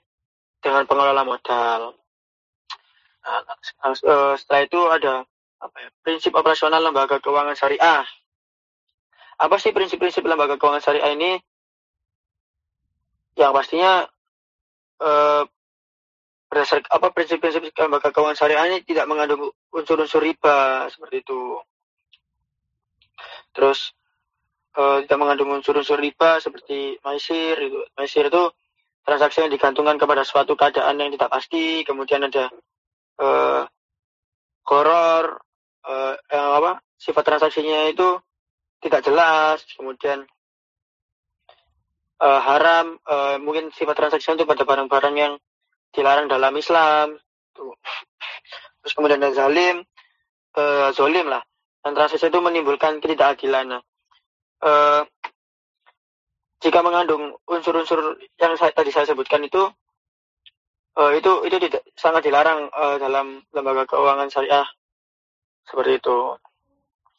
dengan 0.60 0.84
pengelola 0.84 1.24
modal. 1.24 1.96
Nah, 3.26 3.42
eh, 3.42 4.34
setelah 4.36 4.62
itu 4.62 4.80
ada 4.92 5.14
apa 5.56 5.76
ya, 5.80 5.88
prinsip 6.04 6.36
operasional 6.36 6.84
lembaga 6.84 7.16
keuangan 7.18 7.56
syariah. 7.56 8.04
Apa 9.36 9.60
sih 9.60 9.72
prinsip-prinsip 9.72 10.24
lembaga 10.24 10.56
keuangan 10.56 10.80
syariah 10.80 11.12
ini? 11.12 11.32
Yang 13.36 13.52
pastinya 13.52 13.92
eh, 15.04 15.44
apa 16.88 17.06
prinsip-prinsip 17.12 17.60
lembaga 17.76 18.08
keuangan 18.14 18.38
syariah 18.38 18.64
ini 18.72 18.78
tidak 18.86 19.04
mengandung 19.10 19.52
unsur-unsur 19.74 20.24
riba 20.24 20.88
seperti 20.88 21.20
itu. 21.20 21.60
Terus 23.52 23.92
uh, 24.76 25.02
tidak 25.04 25.18
mengandung 25.20 25.52
unsur-unsur 25.56 25.98
riba 26.00 26.38
seperti 26.40 27.00
maisir 27.02 27.56
itu. 27.60 27.80
Maisir 27.96 28.28
itu 28.28 28.52
transaksi 29.02 29.44
yang 29.44 29.52
digantungkan 29.52 29.96
kepada 29.96 30.22
suatu 30.22 30.54
keadaan 30.54 31.00
yang 31.00 31.10
tidak 31.12 31.32
pasti. 31.32 31.82
Kemudian 31.82 32.24
ada 32.28 32.52
uh, 33.20 33.62
horor 34.68 35.40
uh, 35.84 36.14
yang 36.30 36.46
apa 36.62 36.80
sifat 36.96 37.24
transaksinya 37.24 37.88
itu 37.92 38.20
tidak 38.86 39.02
jelas. 39.02 39.66
Kemudian 39.74 40.24
uh, 42.22 42.40
haram 42.40 42.96
uh, 43.04 43.36
mungkin 43.42 43.74
sifat 43.74 43.98
transaksi 43.98 44.32
itu 44.32 44.46
pada 44.46 44.62
barang-barang 44.62 45.14
yang 45.18 45.32
dilarang 45.92 46.30
dalam 46.30 46.54
Islam. 46.54 47.18
Terus 48.82 48.92
kemudian 48.94 49.18
ada 49.18 49.34
zalim, 49.34 49.82
uh, 50.54 50.88
zolim 50.94 51.26
lah. 51.26 51.42
Dan 51.82 51.94
transaksi 51.98 52.30
itu 52.30 52.38
menimbulkan 52.38 53.02
ketidakadilan. 53.02 53.82
Uh, 54.62 55.02
jika 56.64 56.80
mengandung 56.80 57.36
unsur-unsur 57.44 58.16
yang 58.40 58.56
saya, 58.56 58.72
tadi 58.72 58.90
saya 58.90 59.06
sebutkan 59.06 59.44
itu, 59.44 59.68
uh, 60.96 61.12
itu 61.14 61.44
itu 61.46 61.56
tidak 61.62 61.82
sangat 61.94 62.26
dilarang 62.26 62.72
uh, 62.72 62.96
dalam 62.96 63.44
lembaga 63.52 63.84
keuangan 63.86 64.32
syariah 64.32 64.66
seperti 65.68 66.00
itu. 66.00 66.18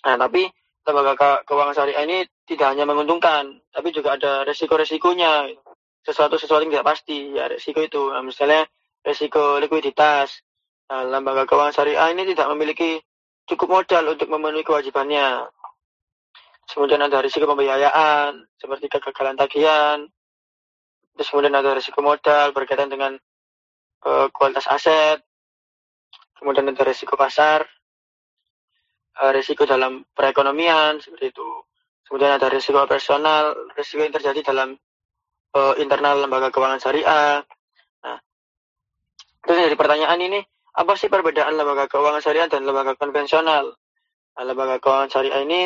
Nah, 0.03 0.15
tapi 0.17 0.49
lembaga 0.87 1.13
ke 1.19 1.29
keuangan 1.51 1.75
syariah 1.75 2.03
ini 2.07 2.17
tidak 2.47 2.71
hanya 2.71 2.87
menguntungkan, 2.87 3.59
tapi 3.75 3.91
juga 3.91 4.15
ada 4.15 4.47
resiko-resikonya. 4.47 5.51
Sesuatu 5.99 6.39
sesuatu 6.39 6.63
yang 6.63 6.79
tidak 6.79 6.87
pasti 6.87 7.35
ya 7.35 7.51
resiko 7.51 7.83
itu. 7.83 7.99
Nah, 8.07 8.23
misalnya 8.23 8.63
resiko 9.03 9.59
likuiditas. 9.59 10.39
Nah, 10.87 11.03
lembaga 11.03 11.43
keuangan 11.43 11.75
syariah 11.75 12.07
ini 12.15 12.23
tidak 12.31 12.47
memiliki 12.55 13.03
cukup 13.43 13.83
modal 13.83 14.15
untuk 14.15 14.31
memenuhi 14.31 14.63
kewajibannya. 14.63 15.51
Kemudian 16.71 17.03
ada 17.03 17.19
risiko 17.19 17.43
pembiayaan 17.43 18.47
seperti 18.55 18.87
kegagalan 18.87 19.35
tagihan. 19.35 20.07
Terus 21.19 21.27
kemudian 21.27 21.55
ada 21.55 21.75
risiko 21.75 21.99
modal 21.99 22.55
berkaitan 22.55 22.87
dengan 22.87 23.19
uh, 24.07 24.27
kualitas 24.31 24.67
aset. 24.71 25.19
Kemudian 26.39 26.71
ada 26.71 26.83
risiko 26.87 27.19
pasar 27.19 27.67
uh, 29.21 29.31
risiko 29.33 29.65
dalam 29.65 30.05
perekonomian 30.13 31.01
seperti 31.01 31.33
itu 31.33 31.49
kemudian 32.07 32.39
ada 32.39 32.47
risiko 32.47 32.79
operasional 32.79 33.53
risiko 33.75 34.01
yang 34.01 34.15
terjadi 34.15 34.39
dalam 34.55 34.79
uh, 35.53 35.73
internal 35.77 36.23
lembaga 36.23 36.49
keuangan 36.49 36.79
syariah. 36.79 37.43
Nah, 38.03 38.17
terus 39.43 39.57
dari 39.67 39.75
pertanyaan 39.75 40.19
ini, 40.23 40.39
apa 40.77 40.95
sih 40.95 41.11
perbedaan 41.11 41.59
lembaga 41.59 41.91
keuangan 41.91 42.23
syariah 42.23 42.47
dan 42.47 42.63
lembaga 42.63 42.95
konvensional? 42.95 43.75
Nah, 44.39 44.43
lembaga 44.47 44.79
keuangan 44.79 45.09
syariah 45.11 45.41
ini 45.43 45.61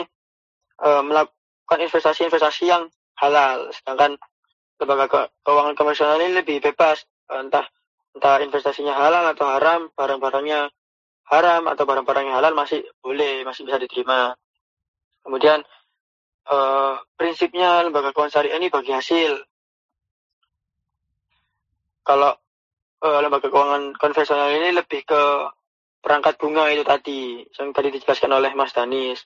uh, 0.81 1.05
melakukan 1.05 1.79
investasi-investasi 1.79 2.63
yang 2.65 2.89
halal, 3.21 3.69
sedangkan 3.75 4.17
lembaga 4.81 5.05
ke 5.05 5.21
keuangan 5.45 5.75
konvensional 5.77 6.17
ini 6.17 6.41
lebih 6.41 6.57
bebas, 6.57 7.05
entah 7.29 7.69
entah 8.11 8.43
investasinya 8.43 8.97
halal 8.97 9.29
atau 9.31 9.45
haram, 9.47 9.87
barang-barangnya 9.95 10.67
haram 11.31 11.63
atau 11.71 11.87
barang-barang 11.87 12.27
yang 12.27 12.37
halal 12.37 12.51
masih 12.51 12.83
boleh, 12.99 13.47
masih 13.47 13.63
bisa 13.63 13.79
diterima. 13.79 14.35
Kemudian 15.23 15.63
uh, 16.51 16.99
prinsipnya 17.15 17.87
lembaga 17.87 18.11
keuangan 18.11 18.35
syariah 18.35 18.59
ini 18.59 18.67
bagi 18.67 18.91
hasil 18.91 19.39
kalau 22.03 22.35
uh, 23.05 23.19
lembaga 23.23 23.47
keuangan 23.47 23.95
konvensional 23.95 24.51
ini 24.51 24.75
lebih 24.75 25.07
ke 25.07 25.21
perangkat 26.01 26.35
bunga 26.41 26.67
itu 26.73 26.83
tadi 26.83 27.45
yang 27.45 27.69
tadi 27.71 27.89
dijelaskan 27.93 28.31
oleh 28.35 28.51
Mas 28.57 28.75
Danis. 28.75 29.23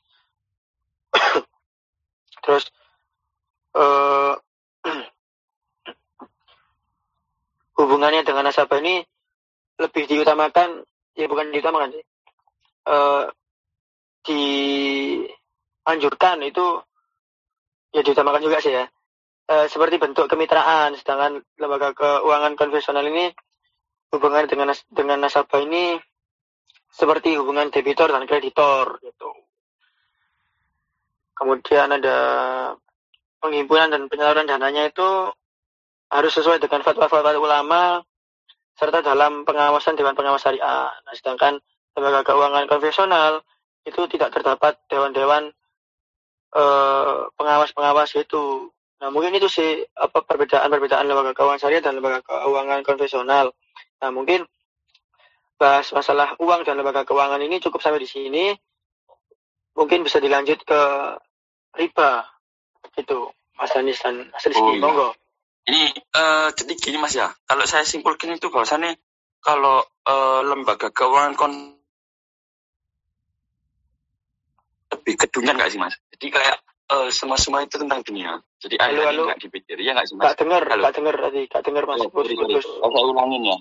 Terus 2.45 2.69
uh, 3.73 4.35
hubungannya 7.79 8.27
dengan 8.27 8.51
nasabah 8.51 8.83
ini 8.83 9.01
lebih 9.79 10.07
diutamakan 10.07 10.83
ya 11.15 11.31
bukan 11.31 11.47
diutamakan 11.51 11.91
sih 11.95 12.03
uh, 12.91 13.31
dianjurkan 14.27 16.43
itu 16.43 16.83
ya 17.95 18.03
diutamakan 18.03 18.43
juga 18.43 18.59
sih 18.59 18.75
ya 18.75 18.91
uh, 19.49 19.65
seperti 19.69 20.01
bentuk 20.01 20.25
kemitraan, 20.29 20.97
sedangkan 20.97 21.41
lembaga 21.61 21.93
keuangan 21.93 22.57
konvensional 22.57 23.05
ini 23.05 23.31
hubungan 24.13 24.45
dengan 24.49 24.71
dengan 24.89 25.25
nasabah 25.25 25.61
ini 25.65 25.99
seperti 26.89 27.35
hubungan 27.35 27.69
debitor 27.69 28.09
dan 28.09 28.23
kreditor 28.23 28.97
gitu. 29.03 29.29
Kemudian 31.35 31.91
ada 31.91 32.17
penghimpunan 33.43 33.91
dan 33.91 34.07
penyaluran 34.07 34.47
dananya 34.47 34.87
itu 34.87 35.35
harus 36.07 36.31
sesuai 36.31 36.63
dengan 36.63 36.79
fatwa-fatwa 36.79 37.35
ulama 37.35 37.99
serta 38.75 38.99
dalam 38.99 39.47
pengawasan 39.47 39.95
Dewan 39.95 40.15
Pengawas 40.15 40.43
Syariah. 40.43 40.91
Nah, 40.91 41.13
sedangkan 41.15 41.59
lembaga 41.95 42.27
keuangan 42.27 42.67
konvensional 42.67 43.43
itu 43.87 44.01
tidak 44.11 44.35
terdapat 44.35 44.75
dewan-dewan 44.91 45.51
eh, 46.55 47.17
pengawas-pengawas 47.39 48.11
itu 48.19 48.75
Nah, 48.95 49.11
mungkin 49.11 49.35
itu 49.35 49.51
sih 49.51 49.83
apa 49.99 50.23
perbedaan-perbedaan 50.23 51.05
lembaga 51.05 51.35
keuangan 51.35 51.59
syariah 51.59 51.83
dan 51.83 51.99
lembaga 51.99 52.23
keuangan 52.23 52.79
konvensional. 52.81 53.51
Nah, 53.99 54.09
mungkin 54.09 54.47
bahas 55.59 55.91
masalah 55.91 56.35
uang 56.39 56.63
dan 56.63 56.79
lembaga 56.79 57.03
keuangan 57.03 57.37
ini 57.43 57.59
cukup 57.59 57.83
sampai 57.83 58.03
di 58.03 58.09
sini. 58.09 58.45
Mungkin 59.75 60.07
bisa 60.07 60.23
dilanjut 60.23 60.63
ke 60.63 60.81
riba. 61.75 62.23
Itu, 62.95 63.27
Mas 63.59 63.75
Danis 63.75 63.99
dan 63.99 64.31
Mas 64.31 64.47
Rizky. 64.47 64.63
Oh, 64.63 64.71
iya. 64.71 64.79
Monggo. 64.79 65.09
Ini 65.65 65.81
uh, 66.13 66.49
jadi 66.53 66.73
gini 66.77 66.97
Mas 67.01 67.17
ya. 67.17 67.33
Kalau 67.49 67.65
saya 67.65 67.81
simpulkan 67.81 68.37
itu 68.37 68.53
bahwasannya 68.53 69.01
kalau 69.41 69.81
uh, 70.05 70.41
lembaga 70.45 70.93
keuangan 70.93 71.33
kon 71.33 71.53
lebih 74.93 75.13
kedunyan 75.17 75.57
nggak 75.57 75.73
sih 75.73 75.81
Mas? 75.81 75.97
Jadi 76.13 76.27
kayak 76.29 76.57
uh, 76.91 77.09
semua 77.09 77.37
semua 77.41 77.65
itu 77.65 77.81
tentang 77.81 78.05
dunia. 78.05 78.41
Jadi 78.61 78.77
halo, 78.77 79.01
halo. 79.09 79.23
nggak 79.29 79.41
dipikir, 79.41 79.77
ya 79.81 79.97
nggak 79.97 80.07
sih 80.09 80.15
mas? 80.17 80.33
Gak 80.33 80.37
dengar, 80.45 80.61
gak 80.65 80.93
dengar 80.93 81.15
tadi, 81.17 81.41
gak 81.49 81.63
dengar 81.65 81.83
mas. 81.85 82.01
Oh, 82.01 82.09
putus, 82.09 82.33
putus. 82.37 82.65
Oh, 82.81 82.89
saya 82.89 83.05
ulangin 83.05 83.41
ya. 83.45 83.57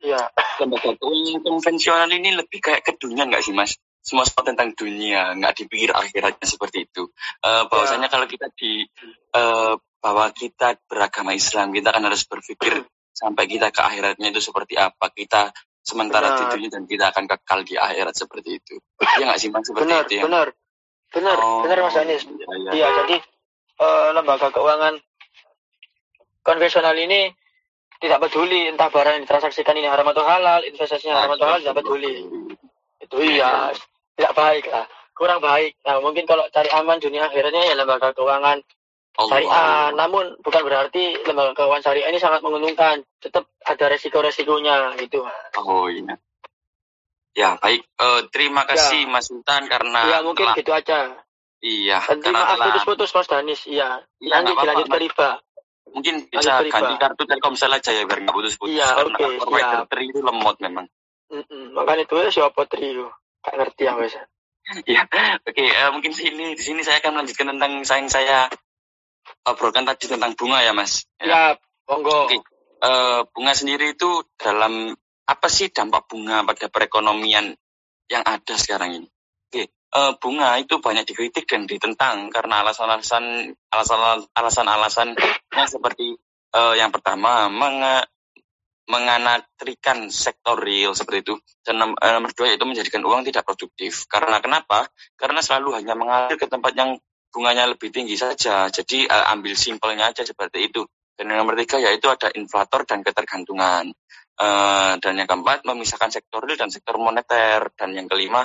Iya. 0.00 0.22
Lembaga 0.62 0.90
keuangan 0.96 1.40
konvensional 1.44 2.10
ini 2.10 2.30
lebih 2.34 2.58
kayak 2.62 2.82
ke 2.86 2.92
dunia 2.96 3.26
nggak 3.26 3.42
sih 3.42 3.54
mas? 3.54 3.76
Semua 4.00 4.24
semua 4.24 4.48
tentang 4.48 4.72
dunia, 4.72 5.36
nggak 5.36 5.54
dipikir 5.60 5.92
akhiratnya 5.92 6.46
seperti 6.46 6.88
itu. 6.88 7.12
Uh, 7.44 7.68
bahwasanya 7.68 8.08
ya. 8.08 8.12
kalau 8.12 8.26
kita 8.26 8.48
di 8.56 8.88
uh, 9.36 9.76
bahwa 10.00 10.32
kita 10.32 10.80
beragama 10.88 11.36
Islam, 11.36 11.70
kita 11.76 11.92
kan 11.92 12.02
harus 12.04 12.24
berpikir 12.24 12.84
sampai 13.12 13.44
kita 13.44 13.68
ke 13.68 13.80
akhiratnya 13.84 14.32
itu 14.32 14.40
seperti 14.40 14.80
apa. 14.80 15.12
Kita 15.12 15.52
sementara 15.80 16.32
benar. 16.32 16.38
di 16.40 16.44
dunia 16.56 16.68
dan 16.72 16.84
kita 16.88 17.04
akan 17.12 17.24
kekal 17.28 17.60
di 17.64 17.76
akhirat 17.76 18.16
seperti 18.16 18.60
itu. 18.60 18.74
Iya 19.00 19.24
nggak 19.28 19.40
sih 19.40 19.48
mas? 19.52 19.68
Seperti 19.68 19.84
benar, 19.84 20.02
itu 20.08 20.14
ya? 20.16 20.24
Benar, 20.24 20.48
Benar, 21.10 21.36
oh, 21.42 21.66
benar 21.66 21.78
Mas 21.82 21.98
Anies. 21.98 22.22
Iya, 22.22 22.46
iya. 22.54 22.70
ya, 22.70 22.88
jadi 23.02 23.16
uh, 23.82 24.08
lembaga 24.14 24.54
keuangan 24.54 24.94
konvensional 26.46 26.94
ini 26.94 27.34
tidak 27.98 28.22
peduli 28.22 28.70
entah 28.70 28.88
barang 28.88 29.18
yang 29.18 29.24
ditransaksikan 29.26 29.74
ini 29.74 29.90
haram 29.90 30.06
atau 30.06 30.22
halal, 30.22 30.62
investasinya 30.62 31.18
haram 31.18 31.34
atau 31.34 31.50
halal 31.50 31.60
tidak 31.66 31.76
peduli. 31.82 32.14
Itu 33.02 33.16
iya, 33.26 33.74
tidak 34.14 34.32
baik 34.38 34.70
lah, 34.70 34.86
kurang 35.18 35.42
baik. 35.42 35.74
Nah 35.82 35.98
mungkin 35.98 36.30
kalau 36.30 36.46
cari 36.54 36.70
aman 36.78 37.02
dunia 37.02 37.26
akhirnya 37.26 37.58
ya 37.66 37.74
lembaga 37.74 38.14
keuangan 38.14 38.62
syariah. 39.16 39.90
Namun 39.96 40.38
bukan 40.42 40.62
berarti 40.62 41.18
lembaga 41.26 41.56
keuangan 41.56 41.82
syariah 41.82 42.08
ini 42.10 42.18
sangat 42.22 42.40
menguntungkan. 42.44 43.02
Tetap 43.20 43.48
ada 43.66 43.84
resiko-resikonya 43.90 44.96
gitu. 45.02 45.26
Oh 45.60 45.88
iya. 45.90 46.18
Ya 47.30 47.54
baik, 47.62 47.86
uh, 48.02 48.26
terima 48.34 48.66
kasih 48.66 49.06
ya. 49.06 49.10
Mas 49.10 49.30
Sultan 49.30 49.70
karena. 49.70 50.00
Ya 50.06 50.18
mungkin 50.26 50.50
telah... 50.50 50.56
gitu 50.58 50.72
aja. 50.74 50.98
Iya. 51.62 51.98
Nanti 52.02 52.28
maaf 52.32 52.58
telah... 52.58 52.66
putus-putus 52.74 53.10
Mas 53.14 53.28
Danis. 53.30 53.60
Iya. 53.70 54.02
Ya, 54.18 54.40
Nanti 54.40 54.52
dilanjut 54.58 54.88
ke 54.90 54.98
riba 54.98 55.30
mungkin 55.90 56.14
bisa 56.30 56.62
ganti 56.62 56.94
kartu 56.96 57.22
Telkomsel 57.26 57.72
aja 57.74 57.90
ya 57.90 58.06
biar 58.06 58.22
nggak 58.22 58.34
putus-putus 58.34 58.78
iya, 58.78 58.86
karena 58.94 59.16
okay, 59.18 59.38
provider 59.42 59.82
tri 59.90 60.04
itu 60.08 60.20
lemot 60.22 60.56
memang 60.62 60.86
mm 61.30 61.42
-mm, 61.44 61.64
makanya 61.74 62.02
itu 62.06 62.14
siapa 62.30 62.62
tri 62.70 62.94
itu 62.94 63.06
gak 63.42 63.54
ngerti 63.58 63.82
ya 63.86 63.92
mas 63.98 64.14
ya 64.94 65.02
oke 65.02 65.50
okay, 65.50 65.68
uh, 65.74 65.88
eh, 65.88 65.90
mungkin 65.90 66.12
sini 66.14 66.54
di 66.54 66.62
sini 66.62 66.86
saya 66.86 67.02
akan 67.02 67.20
melanjutkan 67.20 67.50
tentang 67.56 67.72
sayang 67.82 68.10
saya 68.10 68.46
obrolkan 69.46 69.86
tadi 69.86 70.10
tentang 70.10 70.32
bunga 70.34 70.62
ya 70.62 70.72
mas? 70.72 71.06
Ya, 71.20 71.26
ya 71.26 71.42
monggo. 71.88 72.30
Okay. 72.30 72.38
uh, 72.38 72.44
eh, 72.86 73.20
bunga 73.30 73.52
sendiri 73.52 73.94
itu 73.98 74.24
dalam 74.38 74.94
apa 75.26 75.48
sih 75.48 75.70
dampak 75.70 76.10
bunga 76.10 76.42
pada 76.42 76.66
perekonomian 76.70 77.54
yang 78.10 78.24
ada 78.26 78.54
sekarang 78.58 79.02
ini? 79.02 79.08
Uh, 79.90 80.14
bunga 80.22 80.54
itu 80.62 80.78
banyak 80.78 81.02
dikritik 81.02 81.50
dan 81.50 81.66
ditentang 81.66 82.30
karena 82.30 82.62
alasan-alasan 82.62 83.58
alasan-alasan 84.38 85.18
yang 85.50 85.66
seperti 85.66 86.14
uh, 86.54 86.78
yang 86.78 86.94
pertama 86.94 87.50
meng 87.50 87.82
menganatrikan 88.90 90.10
sektor 90.10 90.58
real 90.58 90.92
seperti 90.98 91.22
itu. 91.22 91.34
Dan 91.62 91.78
nomor 91.78 92.30
dua 92.34 92.50
itu 92.50 92.66
menjadikan 92.66 93.06
uang 93.06 93.22
tidak 93.22 93.46
produktif. 93.46 94.10
Karena 94.10 94.42
kenapa? 94.42 94.90
Karena 95.14 95.38
selalu 95.38 95.78
hanya 95.78 95.94
mengalir 95.94 96.34
ke 96.34 96.50
tempat 96.50 96.74
yang 96.74 96.98
bunganya 97.30 97.70
lebih 97.70 97.94
tinggi 97.94 98.18
saja 98.18 98.66
jadi 98.70 99.06
uh, 99.06 99.32
ambil 99.34 99.54
simpelnya 99.54 100.10
aja 100.10 100.26
seperti 100.26 100.70
itu 100.70 100.86
dan 101.14 101.30
yang 101.30 101.46
nomor 101.46 101.54
tiga 101.58 101.78
yaitu 101.78 102.10
ada 102.10 102.30
inflator 102.34 102.82
dan 102.84 103.06
ketergantungan 103.06 103.90
uh, 104.40 104.94
dan 104.98 105.12
yang 105.14 105.28
keempat 105.30 105.62
memisahkan 105.62 106.10
sektor 106.10 106.42
real 106.42 106.58
dan 106.58 106.70
sektor 106.74 106.98
moneter 106.98 107.70
dan 107.78 107.94
yang 107.94 108.10
kelima 108.10 108.44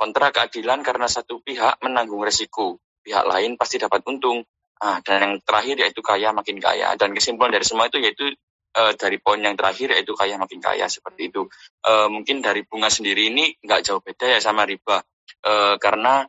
kontra 0.00 0.32
keadilan 0.32 0.80
karena 0.80 1.04
satu 1.04 1.44
pihak 1.44 1.76
menanggung 1.84 2.24
resiko, 2.24 2.80
pihak 3.04 3.28
lain 3.28 3.60
pasti 3.60 3.76
dapat 3.76 4.00
untung. 4.08 4.40
Nah, 4.80 5.04
dan 5.04 5.20
yang 5.20 5.34
terakhir 5.44 5.76
yaitu 5.76 6.00
kaya 6.00 6.32
makin 6.32 6.56
kaya. 6.56 6.96
Dan 6.96 7.12
kesimpulan 7.12 7.52
dari 7.52 7.68
semua 7.68 7.92
itu 7.92 8.00
yaitu 8.00 8.32
e, 8.72 8.82
dari 8.96 9.20
poin 9.20 9.36
yang 9.44 9.52
terakhir 9.60 9.92
yaitu 9.92 10.16
kaya 10.16 10.40
makin 10.40 10.64
kaya 10.64 10.88
seperti 10.88 11.28
itu. 11.28 11.44
E, 11.84 12.08
mungkin 12.08 12.40
dari 12.40 12.64
bunga 12.64 12.88
sendiri 12.88 13.28
ini 13.28 13.52
nggak 13.60 13.84
jauh 13.84 14.00
beda 14.00 14.24
ya 14.24 14.38
sama 14.40 14.64
riba, 14.64 15.04
e, 15.44 15.76
karena 15.76 16.24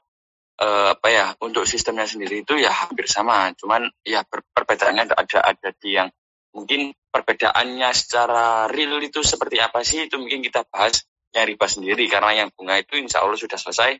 e, 0.62 0.68
apa 0.94 1.08
ya 1.10 1.26
untuk 1.42 1.66
sistemnya 1.66 2.06
sendiri 2.06 2.46
itu 2.46 2.54
ya 2.62 2.70
hampir 2.70 3.10
sama. 3.10 3.50
Cuman 3.58 3.90
ya 4.06 4.22
per 4.22 4.46
perbedaannya 4.46 5.10
ada 5.10 5.40
ada 5.42 5.70
di 5.74 5.98
yang 5.98 6.14
mungkin 6.54 6.94
perbedaannya 7.10 7.90
secara 7.98 8.70
real 8.70 9.02
itu 9.02 9.26
seperti 9.26 9.58
apa 9.58 9.82
sih 9.82 10.06
itu 10.06 10.22
mungkin 10.22 10.46
kita 10.46 10.68
bahas 10.70 11.02
yang 11.34 11.48
riba 11.48 11.68
sendiri 11.68 12.06
karena 12.12 12.46
yang 12.46 12.50
bunga 12.54 12.78
itu 12.78 13.02
insya 13.02 13.26
Allah 13.26 13.40
sudah 13.40 13.58
selesai. 13.58 13.98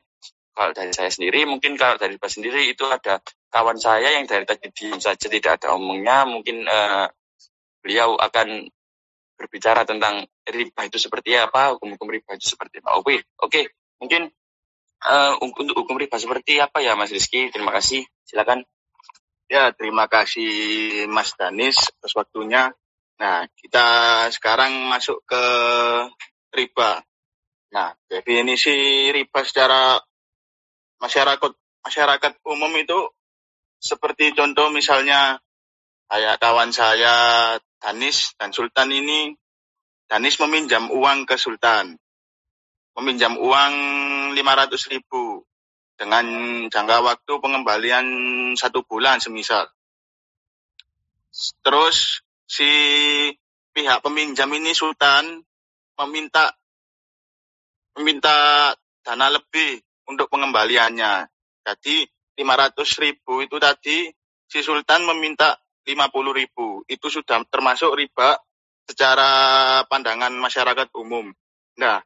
Kalau 0.52 0.76
dari 0.76 0.92
saya 0.92 1.08
sendiri 1.08 1.48
mungkin 1.48 1.80
kalau 1.80 1.96
dari 1.96 2.20
riba 2.20 2.28
sendiri 2.28 2.68
itu 2.68 2.84
ada 2.86 3.24
kawan 3.50 3.80
saya 3.80 4.20
yang 4.20 4.28
dari 4.28 4.44
tadi 4.44 4.68
diam 4.76 5.00
saja 5.00 5.32
tidak 5.32 5.64
ada 5.64 5.80
omongnya 5.80 6.28
mungkin 6.28 6.68
uh, 6.68 7.08
beliau 7.80 8.20
akan 8.20 8.68
berbicara 9.40 9.88
tentang 9.90 10.28
riba 10.46 10.82
itu 10.86 11.02
seperti 11.02 11.34
apa, 11.34 11.74
hukum-hukum 11.74 12.14
riba 12.14 12.38
itu 12.38 12.54
seperti 12.54 12.78
apa. 12.84 13.02
Oke, 13.02 13.26
oke, 13.42 13.74
mungkin 13.98 14.30
uh, 15.06 15.34
untuk 15.42 15.74
hukum 15.74 15.98
riba 15.98 16.18
seperti 16.22 16.62
apa 16.62 16.82
ya 16.82 16.94
Mas 16.94 17.14
Rizky? 17.14 17.50
Terima 17.50 17.74
kasih, 17.74 18.06
silakan. 18.26 18.66
Ya, 19.52 19.76
terima 19.76 20.08
kasih 20.08 21.06
Mas 21.12 21.36
Danis 21.36 21.76
atas 21.76 22.16
waktunya. 22.16 22.72
Nah, 23.20 23.46
kita 23.60 23.86
sekarang 24.32 24.88
masuk 24.88 25.22
ke 25.28 25.44
riba. 26.56 27.04
Nah, 27.76 27.94
definisi 28.08 29.08
riba 29.12 29.44
secara 29.44 30.00
masyarakat 31.04 31.52
masyarakat 31.82 32.34
umum 32.46 32.72
itu 32.78 33.00
seperti 33.82 34.38
contoh 34.38 34.70
misalnya 34.70 35.42
kayak 36.06 36.38
kawan 36.38 36.70
saya 36.70 37.14
Danis 37.82 38.38
dan 38.38 38.54
Sultan 38.54 38.94
ini 38.94 39.34
Danis 40.06 40.38
meminjam 40.38 40.94
uang 40.94 41.26
ke 41.26 41.40
Sultan 41.42 41.98
meminjam 43.00 43.40
uang 43.40 43.74
500 44.36 44.92
ribu 44.92 45.46
dengan 45.96 46.26
jangka 46.68 46.98
waktu 47.06 47.34
pengembalian 47.38 48.06
satu 48.58 48.84
bulan 48.84 49.22
semisal 49.22 49.70
terus 51.64 52.26
si 52.44 52.68
pihak 53.72 54.04
peminjam 54.04 54.52
ini 54.52 54.76
Sultan 54.76 55.40
meminta 56.04 56.52
meminta 57.96 58.72
dana 59.04 59.28
lebih 59.32 59.80
untuk 60.08 60.28
pengembaliannya. 60.28 61.28
Jadi 61.64 62.04
500 62.36 63.04
ribu 63.04 63.44
itu 63.44 63.56
tadi 63.62 64.12
si 64.48 64.60
Sultan 64.60 65.08
meminta 65.08 65.56
50 65.88 66.36
ribu. 66.36 66.84
Itu 66.88 67.08
sudah 67.08 67.44
termasuk 67.48 67.96
riba 67.96 68.36
secara 68.88 69.32
pandangan 69.88 70.36
masyarakat 70.36 70.92
umum. 71.00 71.32
Nah, 71.80 72.04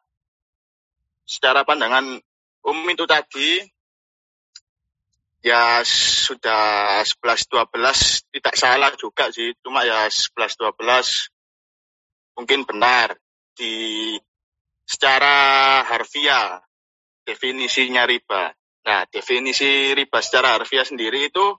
secara 1.25 1.65
pandangan 1.65 2.21
umum 2.61 2.87
itu 2.93 3.05
tadi 3.09 3.61
ya 5.45 5.85
sudah 5.85 7.01
11-12 7.05 8.33
tidak 8.33 8.55
salah 8.57 8.93
juga 8.97 9.29
sih. 9.29 9.53
Cuma 9.61 9.85
ya 9.85 10.09
11-12 10.09 11.29
mungkin 12.37 12.65
benar 12.65 13.13
di 13.53 14.15
secara 14.85 15.81
harfiah 15.85 16.61
definisinya 17.25 18.05
riba. 18.05 18.53
Nah, 18.85 19.05
definisi 19.09 19.93
riba 19.97 20.21
secara 20.21 20.57
harfiah 20.57 20.85
sendiri 20.85 21.29
itu 21.29 21.57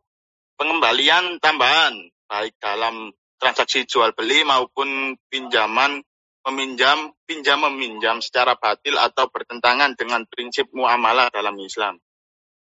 pengembalian 0.55 1.42
tambahan 1.42 1.94
baik 2.26 2.55
dalam 2.62 3.11
transaksi 3.38 3.87
jual 3.87 4.14
beli 4.14 4.42
maupun 4.42 5.14
pinjaman 5.31 6.02
meminjam 6.46 7.11
pinjam 7.26 7.59
meminjam 7.66 8.22
secara 8.22 8.54
batil 8.54 8.94
atau 8.94 9.26
bertentangan 9.26 9.98
dengan 9.98 10.22
prinsip 10.30 10.70
muamalah 10.70 11.28
dalam 11.35 11.59
Islam. 11.59 11.98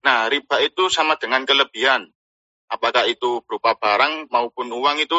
Nah, 0.03 0.31
riba 0.31 0.63
itu 0.63 0.87
sama 0.91 1.19
dengan 1.19 1.43
kelebihan. 1.43 2.07
Apakah 2.71 3.05
itu 3.11 3.43
berupa 3.45 3.75
barang 3.77 4.31
maupun 4.33 4.71
uang 4.73 5.03
itu 5.03 5.19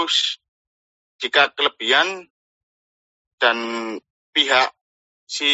jika 1.22 1.54
kelebihan 1.54 2.28
dan 3.38 3.58
pihak 4.34 4.74
si 5.28 5.52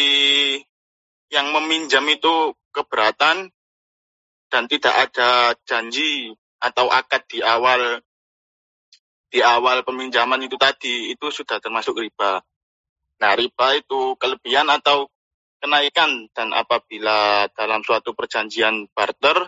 yang 1.30 1.52
meminjam 1.54 2.02
itu 2.10 2.54
keberatan 2.74 3.52
dan 4.50 4.62
tidak 4.66 4.94
ada 5.10 5.54
janji 5.62 6.34
atau 6.58 6.90
akad 6.90 7.22
di 7.30 7.38
awal 7.38 8.02
di 9.30 9.38
awal 9.38 9.86
peminjaman 9.86 10.42
itu 10.42 10.58
tadi 10.58 11.14
itu 11.14 11.26
sudah 11.30 11.62
termasuk 11.62 12.02
riba. 12.02 12.42
Nah, 13.20 13.32
riba 13.36 13.66
itu 13.76 14.16
kelebihan 14.16 14.66
atau 14.72 15.08
kenaikan 15.60 16.32
dan 16.32 16.56
apabila 16.56 17.44
dalam 17.52 17.84
suatu 17.84 18.16
perjanjian 18.16 18.88
barter 18.96 19.44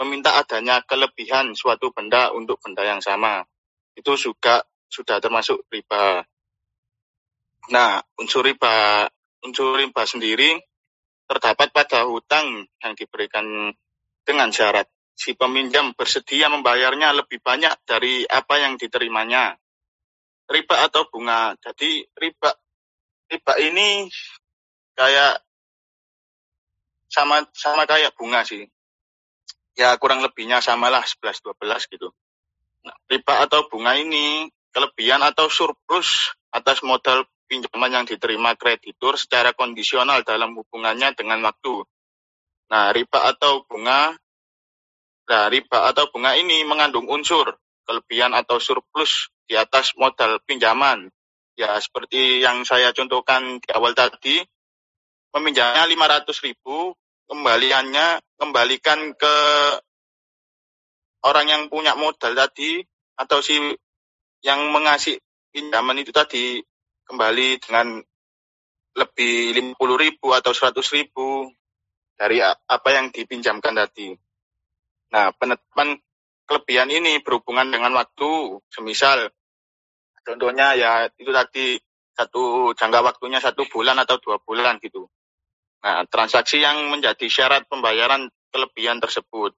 meminta 0.00 0.40
adanya 0.40 0.80
kelebihan 0.82 1.52
suatu 1.52 1.92
benda 1.92 2.32
untuk 2.32 2.58
benda 2.64 2.82
yang 2.82 3.04
sama 3.04 3.44
itu 3.94 4.16
juga 4.18 4.64
sudah 4.88 5.20
termasuk 5.20 5.68
riba. 5.70 6.24
Nah, 7.70 8.00
unsur 8.18 8.42
riba 8.42 9.06
unsur 9.44 9.76
riba 9.78 10.02
sendiri 10.08 10.56
terdapat 11.28 11.70
pada 11.70 12.08
hutang 12.08 12.64
yang 12.80 12.92
diberikan 12.96 13.72
dengan 14.24 14.48
syarat 14.48 14.88
si 15.14 15.36
peminjam 15.38 15.94
bersedia 15.94 16.50
membayarnya 16.50 17.14
lebih 17.14 17.38
banyak 17.38 17.72
dari 17.86 18.26
apa 18.26 18.64
yang 18.64 18.74
diterimanya. 18.80 19.54
Riba 20.44 20.84
atau 20.84 21.08
bunga. 21.08 21.56
Jadi 21.56 22.04
riba 22.18 22.52
riba 23.30 23.54
ini 23.60 24.08
kayak 24.94 25.40
sama 27.10 27.46
sama 27.54 27.86
kayak 27.86 28.14
bunga 28.18 28.42
sih. 28.42 28.66
Ya 29.74 29.94
kurang 29.98 30.22
lebihnya 30.22 30.62
samalah 30.62 31.02
11 31.02 31.42
12 31.42 31.90
gitu. 31.90 32.14
Nah, 32.84 32.94
riba 33.10 33.42
atau 33.42 33.66
bunga 33.66 33.96
ini 33.98 34.50
kelebihan 34.74 35.22
atau 35.22 35.46
surplus 35.50 36.34
atas 36.50 36.82
modal 36.82 37.26
pinjaman 37.46 38.02
yang 38.02 38.04
diterima 38.06 38.58
kreditur 38.58 39.14
secara 39.14 39.54
kondisional 39.54 40.26
dalam 40.26 40.54
hubungannya 40.58 41.14
dengan 41.14 41.42
waktu. 41.46 41.86
Nah, 42.70 42.90
riba 42.90 43.30
atau 43.30 43.62
bunga, 43.68 44.16
nah 45.30 45.46
riba 45.46 45.90
atau 45.90 46.10
bunga 46.10 46.34
ini 46.34 46.66
mengandung 46.66 47.06
unsur 47.06 47.54
kelebihan 47.84 48.34
atau 48.34 48.58
surplus 48.58 49.30
di 49.44 49.54
atas 49.54 49.92
modal 49.94 50.40
pinjaman 50.42 51.12
ya 51.54 51.78
seperti 51.78 52.42
yang 52.42 52.66
saya 52.66 52.90
contohkan 52.90 53.62
di 53.62 53.68
awal 53.70 53.94
tadi, 53.94 54.42
meminjamnya 55.34 55.86
500 55.86 56.46
ribu, 56.46 56.94
kembaliannya 57.26 58.22
kembalikan 58.38 59.14
ke 59.14 59.36
orang 61.24 61.46
yang 61.48 61.62
punya 61.72 61.96
modal 61.96 62.36
tadi 62.36 62.84
atau 63.16 63.40
si 63.40 63.56
yang 64.44 64.60
mengasih 64.74 65.16
pinjaman 65.54 66.02
itu 66.02 66.12
tadi 66.12 66.60
kembali 67.08 67.62
dengan 67.62 68.02
lebih 68.94 69.56
50 69.74 70.04
ribu 70.04 70.30
atau 70.36 70.52
100 70.54 70.78
ribu 70.94 71.50
dari 72.14 72.38
apa 72.44 72.88
yang 72.94 73.10
dipinjamkan 73.10 73.74
tadi. 73.74 74.14
Nah, 75.10 75.34
penetapan 75.34 75.98
kelebihan 76.46 76.90
ini 76.92 77.18
berhubungan 77.22 77.70
dengan 77.70 77.94
waktu, 77.98 78.62
semisal 78.70 79.30
contohnya 80.24 80.74
ya 80.74 81.06
itu 81.20 81.30
tadi 81.30 81.78
satu 82.14 82.72
jangka 82.72 83.00
waktunya 83.04 83.38
satu 83.42 83.68
bulan 83.68 84.00
atau 84.00 84.16
dua 84.22 84.40
bulan 84.40 84.80
gitu. 84.80 85.06
Nah, 85.84 86.08
transaksi 86.08 86.64
yang 86.64 86.88
menjadi 86.88 87.28
syarat 87.28 87.68
pembayaran 87.68 88.32
kelebihan 88.48 89.02
tersebut. 89.04 89.52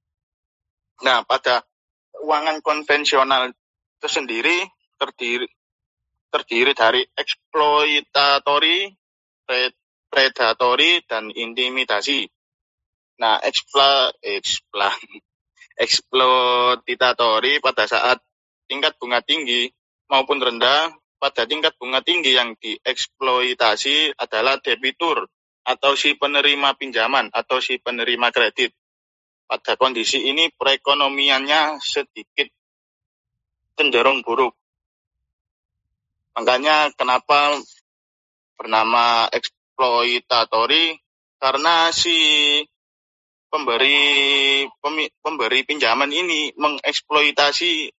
Nah, 1.06 1.22
pada 1.22 1.62
keuangan 2.10 2.58
konvensional 2.64 3.52
itu 3.52 4.08
sendiri 4.08 4.66
terdiri 4.96 5.46
terdiri 6.32 6.72
dari 6.74 7.00
eksploitatori, 7.14 8.90
predatory, 10.10 11.06
dan 11.06 11.30
intimidasi. 11.30 12.26
Nah, 13.22 13.40
ekspla, 13.40 14.12
ekspla, 14.20 14.90
eksploitatori 15.84 17.62
pada 17.62 17.88
saat 17.88 18.20
tingkat 18.66 18.98
bunga 18.98 19.22
tinggi 19.22 19.70
maupun 20.06 20.38
rendah, 20.38 20.94
pada 21.16 21.48
tingkat 21.48 21.74
bunga 21.80 22.04
tinggi 22.04 22.36
yang 22.36 22.54
dieksploitasi 22.60 24.14
adalah 24.20 24.60
debitur 24.60 25.26
atau 25.66 25.98
si 25.98 26.14
penerima 26.14 26.76
pinjaman 26.78 27.32
atau 27.32 27.58
si 27.58 27.80
penerima 27.80 28.30
kredit. 28.30 28.70
Pada 29.46 29.78
kondisi 29.78 30.26
ini 30.26 30.50
perekonomiannya 30.52 31.78
sedikit 31.82 32.50
cenderung 33.78 34.22
buruk. 34.22 34.54
Makanya 36.36 36.92
kenapa 36.92 37.56
bernama 38.60 39.30
eksploitatori 39.32 40.98
karena 41.40 41.88
si 41.96 42.18
pemberi 43.48 44.64
pemberi 45.24 45.60
pinjaman 45.64 46.12
ini 46.12 46.52
mengeksploitasi 46.60 47.95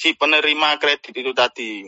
si 0.00 0.16
penerima 0.16 0.80
kredit 0.80 1.12
itu 1.12 1.36
tadi. 1.36 1.84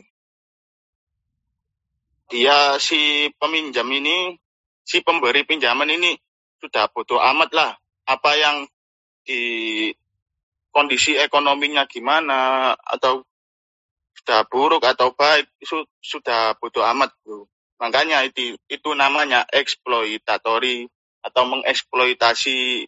Dia 2.29 2.77
si 2.77 3.33
peminjam 3.41 3.89
ini, 3.89 4.37
si 4.85 5.01
pemberi 5.01 5.49
pinjaman 5.49 5.89
ini 5.89 6.13
sudah 6.61 6.93
bodoh 6.93 7.17
amat 7.17 7.51
lah 7.57 7.73
apa 8.05 8.31
yang 8.37 8.57
di 9.25 9.89
kondisi 10.69 11.17
ekonominya 11.17 11.89
gimana 11.89 12.73
atau 12.77 13.25
sudah 14.13 14.45
buruk 14.47 14.85
atau 14.85 15.17
baik 15.17 15.49
itu 15.57 15.89
sudah 16.05 16.53
bodoh 16.61 16.85
amat 16.93 17.17
bro. 17.25 17.49
Makanya 17.81 18.29
itu 18.29 18.61
itu 18.69 18.91
namanya 18.93 19.49
eksploitatori 19.49 20.87
atau 21.25 21.43
mengeksploitasi 21.49 22.87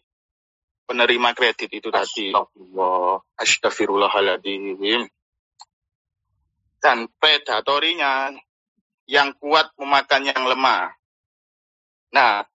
penerima 0.85 1.33
kredit 1.33 1.69
itu 1.73 1.89
tadi. 1.89 2.31
Astagfirullah. 2.31 3.21
Astagfirullahaladzim. 3.35 5.01
Dan 6.79 7.09
predatorinya 7.17 8.29
yang 9.09 9.33
kuat 9.37 9.73
memakan 9.77 10.21
yang 10.29 10.43
lemah. 10.45 10.93
Nah, 12.13 12.45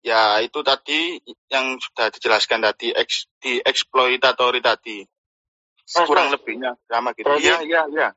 ya 0.00 0.40
itu 0.40 0.60
tadi 0.64 1.20
yang 1.52 1.76
sudah 1.76 2.08
dijelaskan 2.12 2.64
tadi, 2.64 2.92
eks, 2.96 3.28
di 3.40 3.60
eksploitatori 3.60 4.60
tadi. 4.64 5.04
Kurang 5.86 6.32
mas. 6.32 6.40
lebihnya 6.40 6.74
sama 6.90 7.14
gitu. 7.14 7.30
Iya, 7.38 7.62
iya, 7.62 7.82
iya. 7.92 8.08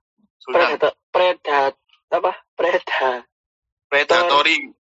Predator, 0.50 0.98
predat, 1.14 1.74
apa? 2.10 2.32
Predat. 2.58 3.28
Predatori 3.86 4.74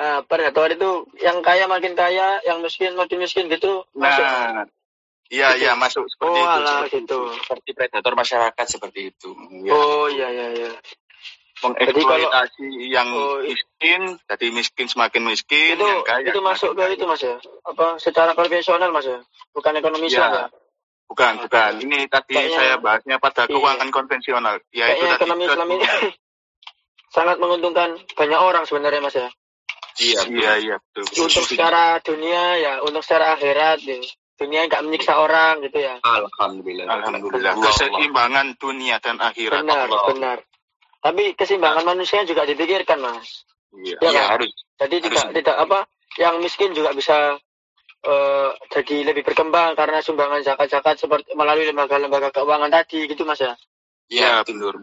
uh, 0.00 0.20
predator 0.24 0.72
itu 0.72 0.90
yang 1.20 1.44
kaya 1.44 1.68
makin 1.68 1.92
kaya, 1.92 2.40
yang 2.48 2.64
miskin 2.64 2.96
makin 2.96 3.20
miskin 3.20 3.52
gitu. 3.52 3.84
Nah, 3.92 4.64
iya 5.28 5.54
iya 5.60 5.76
masuk 5.76 6.08
seperti 6.08 6.40
oh, 6.40 6.40
itu. 6.40 6.48
Alah, 6.48 6.78
seperti 6.88 6.96
gitu. 7.04 7.20
Seperti 7.44 7.70
predator 7.76 8.12
masyarakat 8.16 8.66
seperti 8.66 9.00
itu. 9.12 9.30
Ya. 9.62 9.72
Oh 9.76 10.08
iya 10.08 10.28
iya 10.32 10.46
iya. 10.56 10.72
Mengeksploitasi 11.60 12.88
yang 12.88 13.12
oh, 13.12 13.44
miskin, 13.44 14.16
jadi 14.24 14.46
miskin 14.48 14.88
semakin 14.88 15.28
miskin, 15.28 15.76
itu, 15.76 15.84
yang 15.84 16.08
kaya. 16.08 16.32
Itu 16.32 16.40
masuk 16.40 16.72
ke 16.72 16.96
itu 16.96 17.04
mas 17.04 17.20
ya? 17.20 17.36
Apa 17.68 18.00
secara 18.00 18.32
konvensional 18.32 18.88
mas 18.88 19.04
ya? 19.04 19.20
Bukan 19.52 19.76
ekonomi 19.76 20.08
ya. 20.08 20.24
ya? 20.24 20.44
Bukan, 21.04 21.42
bukan. 21.44 21.72
Ini 21.84 22.06
tadi 22.06 22.38
Kayaknya, 22.38 22.56
saya 22.56 22.74
bahasnya 22.80 23.16
pada 23.20 23.44
iya. 23.44 23.52
keuangan 23.52 23.88
konvensional. 23.92 24.56
Ya, 24.72 24.88
itu 24.94 25.04
tadi 25.04 25.20
ekonomi 25.20 25.44
Islam 25.44 25.68
ini 25.74 25.86
sangat 27.16 27.36
menguntungkan 27.42 27.98
banyak 28.14 28.40
orang 28.40 28.64
sebenarnya 28.64 29.02
mas 29.02 29.18
ya. 29.18 29.28
Iya, 30.00 30.20
iya, 30.32 30.52
iya, 30.64 30.76
betul. 30.80 31.28
Untuk 31.28 31.44
secara 31.44 32.00
dunia 32.00 32.56
ya, 32.56 32.72
untuk 32.80 33.04
secara 33.04 33.36
akhirat 33.36 33.84
ya. 33.84 34.00
Dunia 34.40 34.64
nggak 34.72 34.80
menyiksa 34.88 35.20
orang 35.20 35.60
gitu 35.68 35.84
ya. 35.84 36.00
Alhamdulillah. 36.00 36.88
Alhamdulillah. 36.88 37.52
Keseimbangan 37.60 38.56
dunia 38.56 38.96
dan 39.04 39.20
akhirat. 39.20 39.60
Benar, 39.60 39.84
Allah. 39.84 40.04
benar. 40.08 40.38
Tapi 41.04 41.36
keseimbangan 41.36 41.84
manusia 41.84 42.24
juga 42.24 42.48
dipikirkan, 42.48 43.04
Mas. 43.04 43.44
Iya, 43.76 44.00
ya, 44.00 44.08
ya 44.08 44.20
kan? 44.24 44.28
harus. 44.40 44.52
Jadi 44.80 44.96
harus. 44.96 45.06
tidak 45.12 45.26
tidak 45.36 45.56
apa 45.60 45.78
yang 46.16 46.40
miskin 46.40 46.72
juga 46.72 46.96
bisa 46.96 47.36
uh, 48.08 48.50
jadi 48.72 49.12
lebih 49.12 49.22
berkembang 49.22 49.76
karena 49.76 50.00
sumbangan 50.00 50.40
zakat-zakat 50.40 50.96
seperti 50.96 51.36
melalui 51.36 51.68
lembaga-lembaga 51.68 52.32
keuangan 52.32 52.72
tadi 52.72 53.04
gitu 53.06 53.28
Mas 53.28 53.44
ya. 53.44 53.52
Iya, 54.10 54.40
benar. 54.48 54.74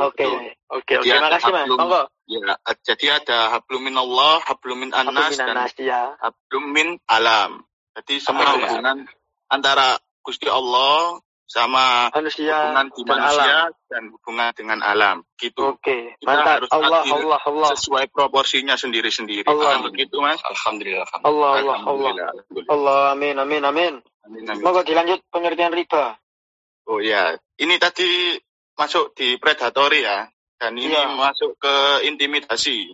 Oke, 0.00 0.24
oke, 0.70 0.92
oke. 1.02 1.04
Terima 1.04 1.28
kasih 1.34 1.50
Mas. 1.50 1.66
Monggo. 1.66 2.02
Ya, 2.30 2.54
jadi 2.86 3.18
ada 3.18 3.58
hablumin 3.58 3.98
Allah, 3.98 4.38
hablumin 4.46 4.94
anas 4.94 5.34
dan 5.34 5.66
ya. 5.82 6.14
hablumin 6.22 7.02
alam. 7.10 7.66
Jadi 7.98 8.22
semua 8.22 8.54
hubungan 8.54 9.10
antara 9.50 9.98
Gusti 10.22 10.46
Allah 10.46 11.18
sama 11.50 12.06
manusia 12.14 12.54
hubungan 12.70 12.86
di 12.94 13.02
dan 13.02 13.18
manusia 13.18 13.42
alam. 13.42 13.90
dan 13.90 14.02
hubungan 14.14 14.48
dengan 14.54 14.78
alam 14.78 15.16
gitu. 15.42 15.74
Oke, 15.74 15.82
okay. 15.82 16.02
mantap. 16.22 16.62
Harus 16.62 16.70
Allah, 16.70 17.02
Allah, 17.02 17.40
Allah. 17.42 17.70
Sesuai 17.74 18.06
proporsinya 18.14 18.78
sendiri-sendiri. 18.78 19.50
Allah. 19.50 19.82
begitu, 19.90 20.22
Mas? 20.22 20.38
Alhamdulillah. 20.46 21.10
Allah, 21.26 21.50
Allah, 21.58 21.78
Allah. 21.82 22.12
Allah, 22.70 23.00
amin, 23.18 23.34
amin, 23.42 23.62
amin. 23.66 23.94
amin, 24.22 24.42
amin. 24.46 24.62
Moga 24.62 24.86
dilanjut 24.86 25.26
pengertian 25.34 25.74
riba. 25.74 26.14
Oh 26.86 27.02
ya, 27.02 27.34
ini 27.58 27.74
tadi 27.82 28.38
masuk 28.78 29.18
di 29.18 29.34
predatory 29.42 30.06
ya 30.06 30.30
dan 30.60 30.76
ini 30.76 30.92
ya. 30.92 31.08
masuk 31.16 31.56
ke 31.56 32.04
intimidasi. 32.04 32.92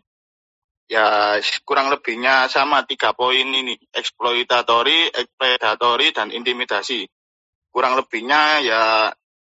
Ya 0.87 1.35
kurang 1.67 1.91
lebihnya 1.91 2.47
sama 2.47 2.87
tiga 2.87 3.11
poin 3.11 3.43
ini, 3.43 3.75
eksploitatori, 3.91 5.11
predatori, 5.35 6.15
dan 6.15 6.31
intimidasi. 6.31 7.11
Kurang 7.75 7.99
lebihnya 7.99 8.63
ya 8.63 8.83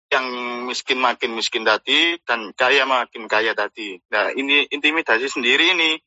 yang 0.08 0.26
miskin 0.72 1.04
makin 1.04 1.36
miskin 1.36 1.68
tadi 1.68 2.16
dan 2.24 2.56
kaya 2.56 2.88
makin 2.88 3.28
kaya 3.28 3.52
tadi. 3.52 4.00
Nah 4.08 4.32
ini 4.32 4.72
intimidasi 4.72 5.28
sendiri 5.28 5.76
ini 5.76 6.00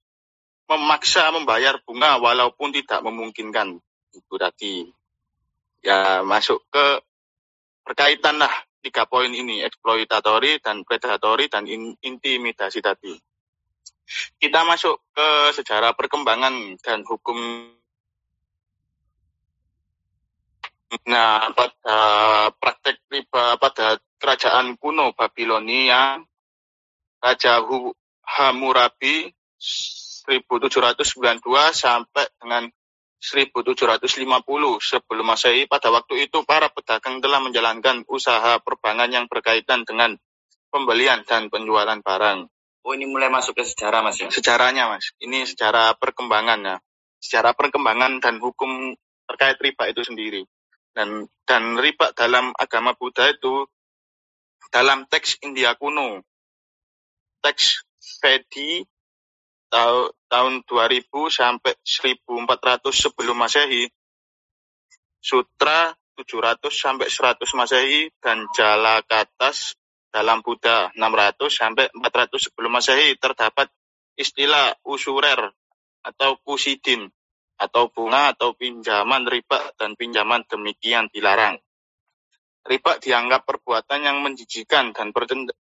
memaksa 0.72 1.29
membayar 1.37 1.76
bunga 1.85 2.16
walaupun 2.16 2.72
tidak 2.72 3.05
memungkinkan 3.05 3.76
itu 4.16 4.35
tadi. 4.40 4.88
Ya 5.85 6.24
masuk 6.24 6.64
ke 6.72 7.05
berkaitan 7.85 8.40
lah 8.40 8.65
tiga 8.87 9.03
poin 9.11 9.35
ini, 9.35 9.66
eksploitatori 9.66 10.62
dan 10.62 10.87
predatory 10.87 11.51
dan 11.51 11.66
in, 11.66 11.99
intimidasi 11.99 12.79
tadi. 12.79 13.18
Kita 14.38 14.62
masuk 14.62 15.03
ke 15.11 15.51
sejarah 15.59 15.99
perkembangan 15.99 16.79
dan 16.79 17.03
hukum. 17.03 17.35
Nah, 21.11 21.51
pada 21.51 21.99
praktek 22.55 23.03
riba 23.11 23.59
pada 23.59 23.99
kerajaan 24.22 24.79
kuno 24.79 25.11
Babilonia, 25.11 26.22
Raja 27.18 27.59
Hammurabi 28.22 29.35
1792 29.59 31.42
sampai 31.75 32.27
dengan 32.38 32.70
1750 33.16 34.05
sebelum 34.79 35.26
Masehi 35.26 35.64
pada 35.64 35.88
waktu 35.88 36.29
itu 36.29 36.44
para 36.44 36.68
pedagang 36.68 37.24
telah 37.24 37.40
menjalankan 37.40 38.05
usaha 38.12 38.61
perbankan 38.61 39.09
yang 39.09 39.26
berkaitan 39.26 39.88
dengan 39.88 40.20
pembelian 40.68 41.24
dan 41.24 41.48
penjualan 41.48 41.96
barang. 42.05 42.38
Oh 42.87 42.94
ini 42.94 43.09
mulai 43.09 43.33
masuk 43.33 43.59
ke 43.59 43.64
sejarah 43.66 44.05
mas 44.05 44.20
ya? 44.20 44.31
Sejarahnya 44.31 44.87
mas, 44.87 45.11
ini 45.18 45.42
secara 45.42 45.96
perkembangan 45.98 46.61
ya. 46.62 46.76
Secara 47.18 47.57
perkembangan 47.57 48.22
dan 48.22 48.38
hukum 48.38 48.94
terkait 49.26 49.59
riba 49.59 49.90
itu 49.90 50.07
sendiri. 50.07 50.46
Dan 50.94 51.26
dan 51.42 51.74
riba 51.74 52.14
dalam 52.14 52.55
agama 52.55 52.94
Buddha 52.94 53.26
itu 53.26 53.66
dalam 54.70 55.09
teks 55.11 55.42
India 55.42 55.74
kuno. 55.74 56.22
teks 57.42 57.83
Fedi 58.22 58.87
tahun 60.26 60.66
2000 60.66 61.10
sampai 61.28 61.72
1400 61.84 62.80
sebelum 62.90 63.36
Masehi, 63.36 63.86
Sutra 65.20 65.92
700 66.16 66.72
sampai 66.72 67.06
100 67.12 67.44
Masehi 67.58 68.08
dan 68.22 68.48
Jalakatas 68.56 69.76
dalam 70.08 70.40
Buddha 70.40 70.88
600 70.96 71.52
sampai 71.52 71.92
400 71.92 72.48
sebelum 72.48 72.72
Masehi 72.72 73.20
terdapat 73.20 73.68
istilah 74.16 74.72
usurer 74.88 75.52
atau 76.00 76.40
kusidin 76.40 77.10
atau 77.56 77.88
bunga 77.92 78.32
atau 78.32 78.56
pinjaman 78.56 79.28
riba 79.28 79.60
dan 79.76 79.92
pinjaman 79.92 80.44
demikian 80.48 81.08
dilarang. 81.12 81.60
Riba 82.66 82.98
dianggap 82.98 83.46
perbuatan 83.46 84.02
yang 84.02 84.18
menjijikan 84.24 84.90
dan 84.90 85.14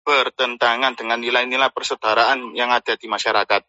bertentangan 0.06 0.94
dengan 0.96 1.20
nilai-nilai 1.20 1.70
persaudaraan 1.74 2.56
yang 2.56 2.72
ada 2.72 2.96
di 2.96 3.08
masyarakat. 3.10 3.62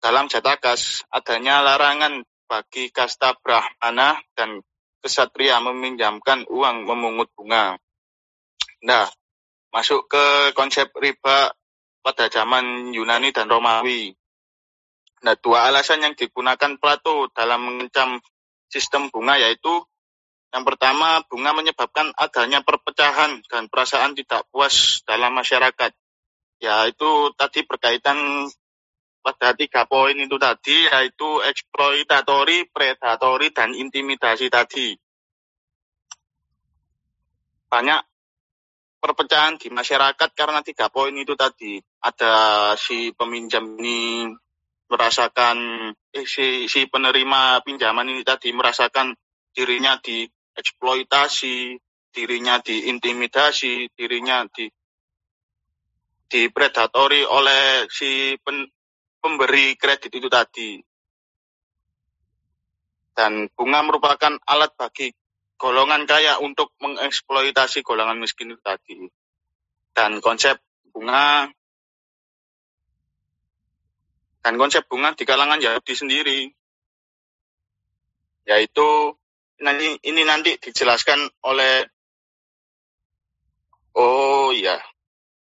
Dalam 0.00 0.32
Jatakas, 0.32 1.04
adanya 1.12 1.60
larangan 1.60 2.24
bagi 2.48 2.88
kasta 2.88 3.36
Brahmana 3.36 4.16
dan 4.32 4.64
kesatria 5.04 5.60
meminjamkan 5.60 6.48
uang 6.48 6.88
memungut 6.88 7.28
bunga. 7.36 7.76
Nah, 8.80 9.06
masuk 9.70 10.08
ke 10.08 10.56
konsep 10.56 10.88
riba 10.96 11.52
pada 12.00 12.32
zaman 12.32 12.96
Yunani 12.96 13.28
dan 13.28 13.52
Romawi. 13.52 14.16
Nah, 15.20 15.36
dua 15.36 15.68
alasan 15.68 16.00
yang 16.00 16.16
digunakan 16.16 16.80
Plato 16.80 17.28
dalam 17.36 17.60
mengencam 17.60 18.24
sistem 18.72 19.12
bunga 19.12 19.36
yaitu 19.36 19.84
yang 20.50 20.66
pertama, 20.66 21.22
bunga 21.30 21.54
menyebabkan 21.54 22.10
adanya 22.18 22.58
perpecahan 22.66 23.38
dan 23.46 23.70
perasaan 23.70 24.18
tidak 24.18 24.42
puas 24.50 24.98
dalam 25.06 25.30
masyarakat. 25.38 25.94
Ya, 26.58 26.90
itu 26.90 27.30
tadi 27.38 27.62
berkaitan 27.62 28.50
pada 29.20 29.52
tiga 29.52 29.84
poin 29.84 30.16
itu 30.16 30.36
tadi, 30.40 30.88
yaitu 30.88 31.44
eksploitatori, 31.44 32.68
predatori, 32.72 33.52
dan 33.52 33.76
intimidasi 33.76 34.48
tadi. 34.48 34.96
Banyak 37.70 38.00
perpecahan 39.00 39.56
di 39.56 39.68
masyarakat 39.72 40.30
karena 40.32 40.60
tiga 40.64 40.88
poin 40.88 41.12
itu 41.14 41.36
tadi. 41.36 41.78
Ada 42.00 42.32
si 42.80 43.12
peminjam 43.12 43.76
ini 43.78 44.28
merasakan, 44.90 45.56
eh, 46.10 46.26
si, 46.26 46.66
si 46.66 46.90
penerima 46.90 47.62
pinjaman 47.62 48.10
ini 48.10 48.26
tadi 48.26 48.50
merasakan 48.50 49.14
dirinya 49.54 50.00
di 50.02 50.26
eksploitasi, 50.56 51.78
dirinya 52.10 52.58
diintimidasi, 52.58 53.94
dirinya 53.94 54.42
di 54.50 54.66
dipredatori 56.30 57.26
oleh 57.26 57.90
si 57.90 58.38
pen, 58.38 58.62
pemberi 59.20 59.76
kredit 59.76 60.10
itu 60.10 60.26
tadi. 60.26 60.80
Dan 63.14 63.52
bunga 63.52 63.84
merupakan 63.84 64.40
alat 64.48 64.72
bagi 64.74 65.12
golongan 65.60 66.08
kaya 66.08 66.40
untuk 66.40 66.72
mengeksploitasi 66.80 67.84
golongan 67.84 68.16
miskin 68.16 68.56
itu 68.56 68.62
tadi. 68.64 68.96
Dan 69.92 70.24
konsep 70.24 70.56
bunga 70.90 71.52
dan 74.40 74.56
konsep 74.56 74.88
bunga 74.88 75.12
di 75.12 75.28
kalangan 75.28 75.60
Yahudi 75.60 75.92
sendiri 75.92 76.40
yaitu 78.48 79.14
nanti 79.60 80.00
ini 80.08 80.24
nanti 80.24 80.56
dijelaskan 80.56 81.28
oleh 81.44 81.84
oh 83.94 84.50
ya 84.56 84.80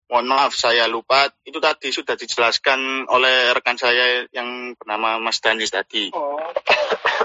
mohon 0.10 0.26
maaf 0.28 0.58
saya 0.58 0.90
lupa. 0.90 1.30
Itu 1.46 1.62
tadi 1.62 1.94
sudah 1.94 2.18
dijelaskan 2.18 3.08
oleh 3.08 3.54
rekan 3.54 3.78
saya 3.78 4.26
yang 4.34 4.74
bernama 4.76 5.22
Mas 5.22 5.40
Danis 5.40 5.72
tadi. 5.72 6.10
Oh. 6.12 6.42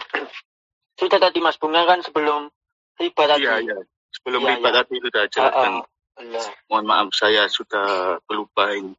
sudah 1.00 1.18
tadi 1.18 1.42
Mas 1.42 1.58
Bunga 1.58 1.88
kan 1.88 2.04
sebelum 2.04 2.52
riba 3.00 3.24
tadi? 3.26 3.48
Iya 3.48 3.54
iya. 3.64 3.76
Sebelum 4.14 4.40
iya, 4.44 4.50
riba 4.54 4.68
iya. 4.70 4.76
tadi 4.78 4.94
sudah 5.00 5.22
jelaskan. 5.32 5.72
Uh, 6.14 6.38
uh, 6.38 6.48
mohon 6.70 6.86
maaf 6.86 7.10
saya 7.10 7.50
sudah 7.50 8.22
pelupa 8.28 8.70
ini 8.70 8.94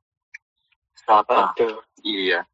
apa 1.06 1.54
iya. 2.02 2.46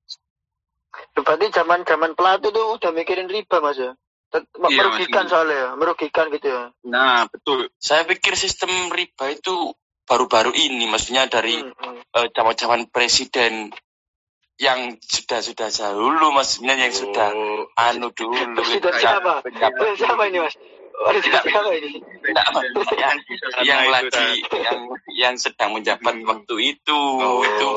Berarti 1.15 1.47
zaman 1.55 1.87
zaman 1.87 2.19
Plato 2.19 2.51
tuh 2.51 2.75
udah 2.75 2.91
mikirin 2.91 3.31
riba 3.31 3.63
mas 3.63 3.79
ya? 3.79 3.95
Iya, 4.31 4.87
merugikan 4.87 5.27
iya, 5.27 5.31
soalnya 5.31 5.55
ya, 5.55 5.69
merugikan 5.75 6.25
gitu 6.31 6.47
ya. 6.47 6.71
Nah, 6.87 7.27
betul. 7.27 7.67
Saya 7.79 8.07
pikir 8.07 8.39
sistem 8.39 8.71
riba 8.91 9.27
itu 9.31 9.75
baru-baru 10.11 10.51
ini, 10.51 10.91
maksudnya 10.91 11.31
dari 11.31 11.55
hmm, 11.55 11.71
hmm. 11.71 11.99
Uh, 12.11 12.27
cawan-cawan 12.35 12.91
presiden 12.91 13.71
yang 14.59 14.99
sudah-sudah 14.99 15.71
dahulu, 15.71 16.35
maksudnya 16.35 16.75
yang 16.75 16.91
oh. 16.91 16.99
sudah 16.99 17.29
anu 17.79 18.11
dulu. 18.11 18.59
Presiden 18.59 18.91
siapa? 18.99 19.39
Presiden 19.39 19.95
siapa 19.95 20.23
ini, 20.27 20.37
Mas? 20.43 20.59
Presiden 20.91 21.41
siapa 21.47 21.71
ini? 21.71 21.91
yang, 23.01 23.17
yang 23.63 23.81
lagi 23.87 24.43
yang 24.51 24.79
yang 25.15 25.35
sedang 25.39 25.71
menjabat 25.71 26.19
hmm. 26.19 26.27
waktu 26.27 26.55
itu 26.75 26.99
oh. 26.99 27.47
itu 27.47 27.69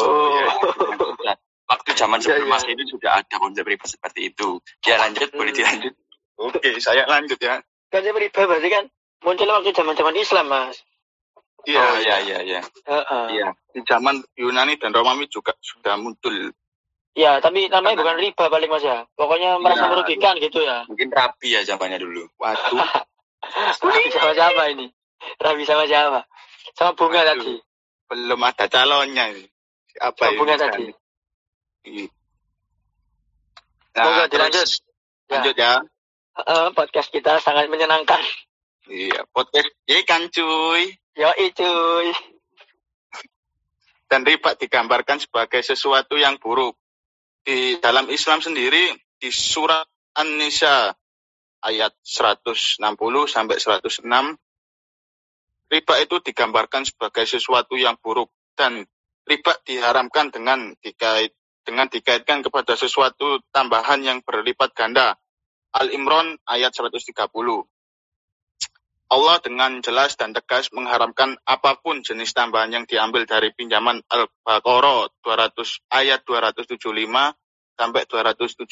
ya, 1.22 1.32
waktu 1.70 1.90
zaman 1.94 2.18
sebelum 2.18 2.50
ya, 2.50 2.50
ya. 2.50 2.54
Mas 2.58 2.64
itu 2.66 2.82
sudah 2.90 3.10
ada 3.22 3.36
konsep 3.38 3.62
riba 3.62 3.86
seperti 3.86 4.34
itu. 4.34 4.58
Ya 4.82 4.98
lanjut, 4.98 5.30
hmm. 5.30 5.38
boleh 5.38 5.54
dilanjut. 5.54 5.94
Oke, 6.42 6.82
saya 6.82 7.06
lanjut 7.06 7.38
ya. 7.38 7.62
Kan 7.94 8.02
saya 8.02 8.10
riba 8.18 8.40
berarti 8.50 8.68
kan 8.68 8.84
muncul 9.22 9.46
waktu 9.46 9.70
zaman-zaman 9.70 10.18
Islam, 10.18 10.50
Mas. 10.50 10.82
Iya, 11.64 11.80
oh, 11.80 11.96
iya, 12.00 12.16
iya, 12.20 12.38
iya. 12.44 12.60
Uh, 12.84 13.00
uh. 13.00 13.26
Iya, 13.32 13.48
di 13.72 13.80
zaman 13.88 14.20
Yunani 14.36 14.76
dan 14.76 14.92
Romawi 14.92 15.28
juga 15.32 15.56
sudah 15.60 15.96
muncul. 15.96 16.52
Ya, 17.14 17.38
tapi 17.38 17.70
namanya 17.70 18.02
bukan 18.02 18.18
riba 18.18 18.50
paling 18.50 18.70
Mas 18.70 18.82
ya. 18.82 19.06
Pokoknya 19.14 19.56
merasa 19.62 19.86
ya, 19.86 19.90
merugikan 19.94 20.34
gitu 20.42 20.60
ya. 20.60 20.82
Mungkin 20.90 21.08
rapi 21.14 21.54
ya 21.54 21.62
zamannya 21.62 22.02
dulu. 22.02 22.26
Waduh. 22.36 22.84
rapi 23.86 24.10
sama 24.10 24.34
siapa 24.34 24.62
ini? 24.74 24.90
Rapi 25.38 25.62
sama 25.62 25.86
siapa? 25.86 26.26
Sama 26.74 26.92
bunga 26.98 27.22
Waduh. 27.22 27.28
tadi. 27.38 27.54
Belum 28.10 28.40
ada 28.42 28.66
calonnya. 28.66 29.24
Apa 30.02 30.22
sama 30.26 30.38
bunga 30.42 30.54
tadi. 30.58 30.90
Iya. 31.86 32.06
Nah, 33.94 34.26
dilanjut. 34.26 34.68
Lanjut 35.30 35.54
ya. 35.54 35.78
ya 35.78 35.94
uh, 36.34 36.68
podcast 36.74 37.08
kita 37.14 37.38
sangat 37.38 37.70
menyenangkan. 37.70 38.20
Iya, 38.90 39.24
podcast 39.32 39.70
ya 39.88 40.02
kan 40.04 40.28
cuy. 40.28 40.98
Yo 41.14 41.30
cuy. 41.30 42.08
Dan 44.10 44.26
riba 44.26 44.58
digambarkan 44.58 45.22
sebagai 45.22 45.62
sesuatu 45.62 46.18
yang 46.18 46.38
buruk. 46.42 46.74
Di 47.44 47.78
dalam 47.78 48.10
Islam 48.10 48.42
sendiri 48.42 48.90
di 49.20 49.30
surat 49.30 49.86
An-Nisa 50.18 50.90
ayat 51.64 51.92
160 52.02 52.80
sampai 53.24 53.56
106 53.56 54.04
riba 55.72 55.94
itu 55.98 56.16
digambarkan 56.20 56.84
sebagai 56.84 57.24
sesuatu 57.24 57.74
yang 57.74 57.96
buruk 57.98 58.28
dan 58.54 58.84
riba 59.24 59.52
diharamkan 59.64 60.28
dengan 60.30 60.76
dikait 60.84 61.32
dengan 61.64 61.88
dikaitkan 61.88 62.44
kepada 62.44 62.76
sesuatu 62.76 63.40
tambahan 63.48 64.04
yang 64.04 64.18
berlipat 64.20 64.76
ganda 64.76 65.16
Al-Imran 65.74 66.38
ayat 66.46 66.70
130. 66.70 67.10
Allah 69.12 69.36
dengan 69.44 69.84
jelas 69.84 70.16
dan 70.16 70.32
tegas 70.32 70.72
mengharamkan 70.72 71.36
apa 71.44 71.76
pun 71.76 72.00
jenis 72.00 72.32
tambahan 72.32 72.72
yang 72.72 72.84
diambil 72.88 73.28
dari 73.28 73.52
pinjaman 73.52 74.00
Al-Baqarah 74.08 75.12
200 75.20 75.92
ayat 75.92 76.24
275 76.24 76.80
sampai 77.76 78.02
276. 78.08 78.64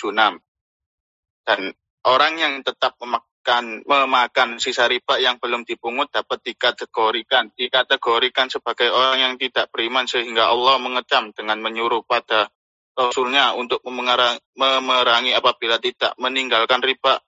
Dan 1.43 1.61
orang 2.09 2.35
yang 2.41 2.55
tetap 2.65 2.97
memakan 2.99 3.83
memakan 3.85 4.57
sisa 4.63 4.87
riba 4.87 5.19
yang 5.19 5.37
belum 5.43 5.67
dipungut 5.67 6.09
dapat 6.15 6.41
dikategorikan 6.47 7.51
dikategorikan 7.59 8.47
sebagai 8.47 8.89
orang 8.95 9.19
yang 9.19 9.35
tidak 9.35 9.67
beriman 9.75 10.07
sehingga 10.07 10.47
Allah 10.49 10.79
mengecam 10.79 11.35
dengan 11.35 11.59
menyuruh 11.59 12.07
pada 12.07 12.47
Rasulnya 12.93 13.57
untuk 13.57 13.81
memerangi 13.89 15.33
apabila 15.33 15.81
tidak 15.81 16.13
meninggalkan 16.21 16.85
riba 16.85 17.19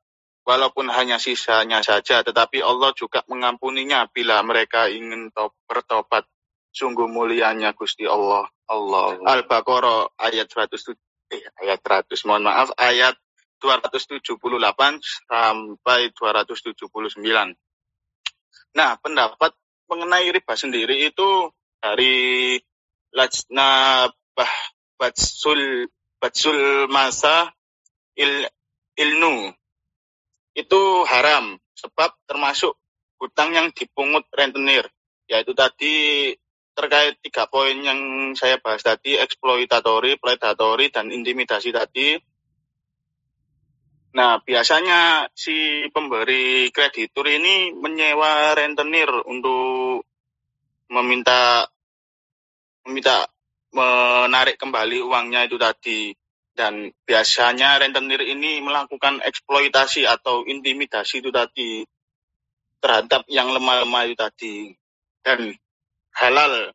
walaupun 0.45 0.93
hanya 0.93 1.17
sisanya 1.17 1.81
saja 1.81 2.21
tetapi 2.21 2.61
Allah 2.61 2.93
juga 2.93 3.25
mengampuninya 3.27 4.07
bila 4.13 4.45
mereka 4.45 4.87
ingin 4.93 5.33
bertobat. 5.67 6.29
Sungguh 6.75 7.07
mulianya 7.07 7.71
Gusti 7.73 8.03
Allah. 8.03 8.51
Allah. 8.67 9.15
Al-Baqarah 9.23 10.19
ayat 10.19 10.51
100 10.51 10.75
eh, 11.31 11.43
ayat 11.65 11.81
100 11.81 12.27
mohon 12.27 12.45
maaf 12.51 12.75
ayat 12.77 13.15
278 13.63 14.37
sampai 15.31 16.13
279 16.13 17.23
Nah 18.75 18.99
pendapat 18.99 19.55
mengenai 19.87 20.35
riba 20.35 20.55
sendiri 20.59 21.09
itu 21.09 21.49
dari 21.79 22.59
Lajna 23.15 24.11
Bah 24.35 24.55
batsul 24.99 25.87
batsul 26.19 26.91
masa 26.91 27.55
il 28.19 28.51
ilnu 28.99 29.55
itu 30.55 30.81
haram 31.11 31.59
sebab 31.75 32.15
termasuk 32.31 32.79
hutang 33.19 33.55
yang 33.55 33.75
dipungut 33.75 34.27
rentenir 34.31 34.87
yaitu 35.27 35.53
tadi 35.57 36.33
terkait 36.75 37.15
tiga 37.23 37.47
poin 37.47 37.79
yang 37.79 38.35
saya 38.35 38.59
bahas 38.59 38.83
tadi, 38.83 39.15
eksploitatori, 39.15 40.19
predatory, 40.19 40.91
dan 40.91 41.09
intimidasi 41.15 41.71
tadi. 41.71 42.19
Nah, 44.15 44.43
biasanya 44.43 45.31
si 45.35 45.87
pemberi 45.91 46.71
kreditur 46.71 47.27
ini 47.31 47.75
menyewa 47.75 48.55
rentenir 48.55 49.11
untuk 49.27 50.07
meminta 50.91 51.67
meminta 52.87 53.27
menarik 53.75 54.55
kembali 54.59 55.03
uangnya 55.03 55.47
itu 55.47 55.59
tadi. 55.59 56.15
Dan 56.55 56.95
biasanya 57.03 57.83
rentenir 57.83 58.23
ini 58.23 58.63
melakukan 58.63 59.19
eksploitasi 59.27 60.07
atau 60.07 60.47
intimidasi 60.47 61.19
itu 61.19 61.35
tadi 61.35 61.83
terhadap 62.79 63.27
yang 63.27 63.51
lemah-lemah 63.51 64.03
itu 64.07 64.15
tadi. 64.15 64.57
Dan 65.27 65.51
halal 66.15 66.71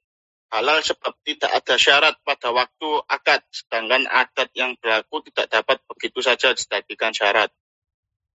halal 0.50 0.82
sebab 0.82 1.14
tidak 1.24 1.52
ada 1.54 1.76
syarat 1.80 2.16
pada 2.26 2.50
waktu 2.52 2.90
akad, 3.08 3.40
sedangkan 3.54 4.10
adat 4.10 4.50
yang 4.58 4.76
berlaku 4.82 5.24
tidak 5.30 5.48
dapat 5.48 5.78
begitu 5.88 6.20
saja 6.20 6.52
dijadikan 6.52 7.14
syarat. 7.14 7.54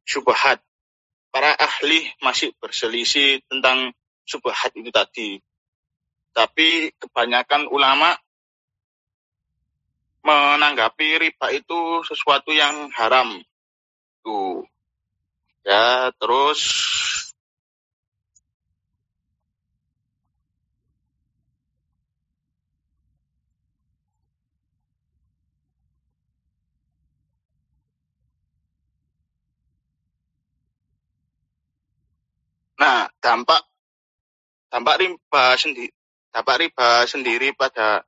Subhat. 0.07 0.63
Para 1.35 1.51
ahli 1.59 2.07
masih 2.23 2.55
berselisih 2.63 3.43
tentang 3.51 3.91
subhat 4.23 4.71
itu 4.79 4.95
tadi. 4.95 5.43
Tapi 6.31 6.95
kebanyakan 6.99 7.67
ulama 7.69 8.15
menanggapi 10.25 11.21
riba 11.21 11.47
itu 11.53 12.01
sesuatu 12.09 12.51
yang 12.51 12.89
haram. 12.97 13.39
Tuh. 14.25 14.65
Ya, 15.65 16.13
terus 16.17 16.61
Nah, 32.75 33.07
dampak 33.23 33.63
dampak 34.69 34.99
riba 35.01 35.45
sendiri 35.57 35.89
dampak 36.35 36.57
riba 36.67 37.07
sendiri 37.07 37.55
pada 37.55 38.03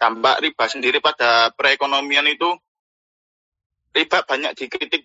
dampak 0.00 0.40
riba 0.40 0.64
sendiri 0.64 1.04
pada 1.04 1.52
perekonomian 1.52 2.24
itu 2.24 2.48
riba 3.92 4.24
banyak 4.24 4.56
dikritik 4.56 5.04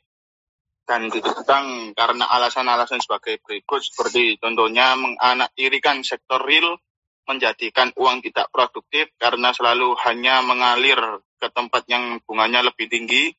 dan 0.87 1.11
ditentang 1.11 1.91
karena 1.97 2.25
alasan-alasan 2.31 3.03
sebagai 3.03 3.43
berikut. 3.43 3.83
Seperti 3.83 4.39
contohnya 4.39 4.95
menganaktirikan 4.95 6.05
sektor 6.05 6.39
real 6.47 6.79
menjadikan 7.25 7.89
uang 7.97 8.21
tidak 8.21 8.47
produktif 8.53 9.09
karena 9.17 9.49
selalu 9.51 9.97
hanya 10.05 10.45
mengalir 10.45 10.97
ke 11.41 11.49
tempat 11.49 11.83
yang 11.89 12.21
bunganya 12.23 12.61
lebih 12.61 12.85
tinggi, 12.85 13.33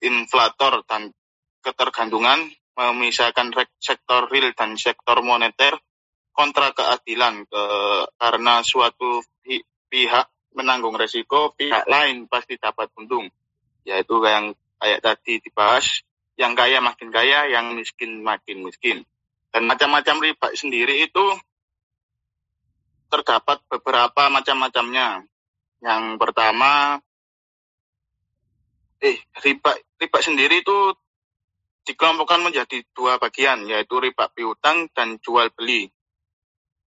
inflator 0.00 0.82
dan 0.88 1.12
ketergantungan, 1.60 2.48
memisahkan 2.74 3.52
sektor 3.76 4.26
real 4.32 4.50
dan 4.56 4.80
sektor 4.80 5.20
moneter 5.20 5.76
kontra 6.32 6.72
keadilan 6.72 7.44
ke, 7.44 7.62
karena 8.16 8.64
suatu 8.64 9.20
pihak 9.92 10.26
menanggung 10.54 10.96
resiko 10.98 11.54
pihak 11.54 11.86
lain 11.86 12.26
pasti 12.26 12.58
dapat 12.58 12.90
untung. 12.98 13.30
Yaitu 13.86 14.20
yang 14.24 14.52
kayak 14.80 15.00
tadi 15.00 15.40
dibahas 15.40 16.02
yang 16.40 16.56
kaya 16.56 16.80
makin 16.80 17.12
kaya 17.12 17.52
yang 17.52 17.76
miskin 17.76 18.24
makin 18.24 18.64
miskin. 18.64 19.04
Dan 19.50 19.66
macam-macam 19.66 20.16
riba 20.24 20.48
sendiri 20.54 21.04
itu 21.04 21.26
terdapat 23.10 23.60
beberapa 23.66 24.30
macam-macamnya. 24.30 25.26
Yang 25.82 26.02
pertama 26.16 27.02
eh 29.00 29.16
riba 29.42 29.72
riba 30.00 30.18
sendiri 30.20 30.60
itu 30.60 30.92
dikelompokkan 31.84 32.44
menjadi 32.44 32.84
dua 32.94 33.16
bagian, 33.16 33.66
yaitu 33.66 33.98
riba 33.98 34.28
piutang 34.30 34.88
dan 34.92 35.18
jual 35.18 35.50
beli. 35.52 35.88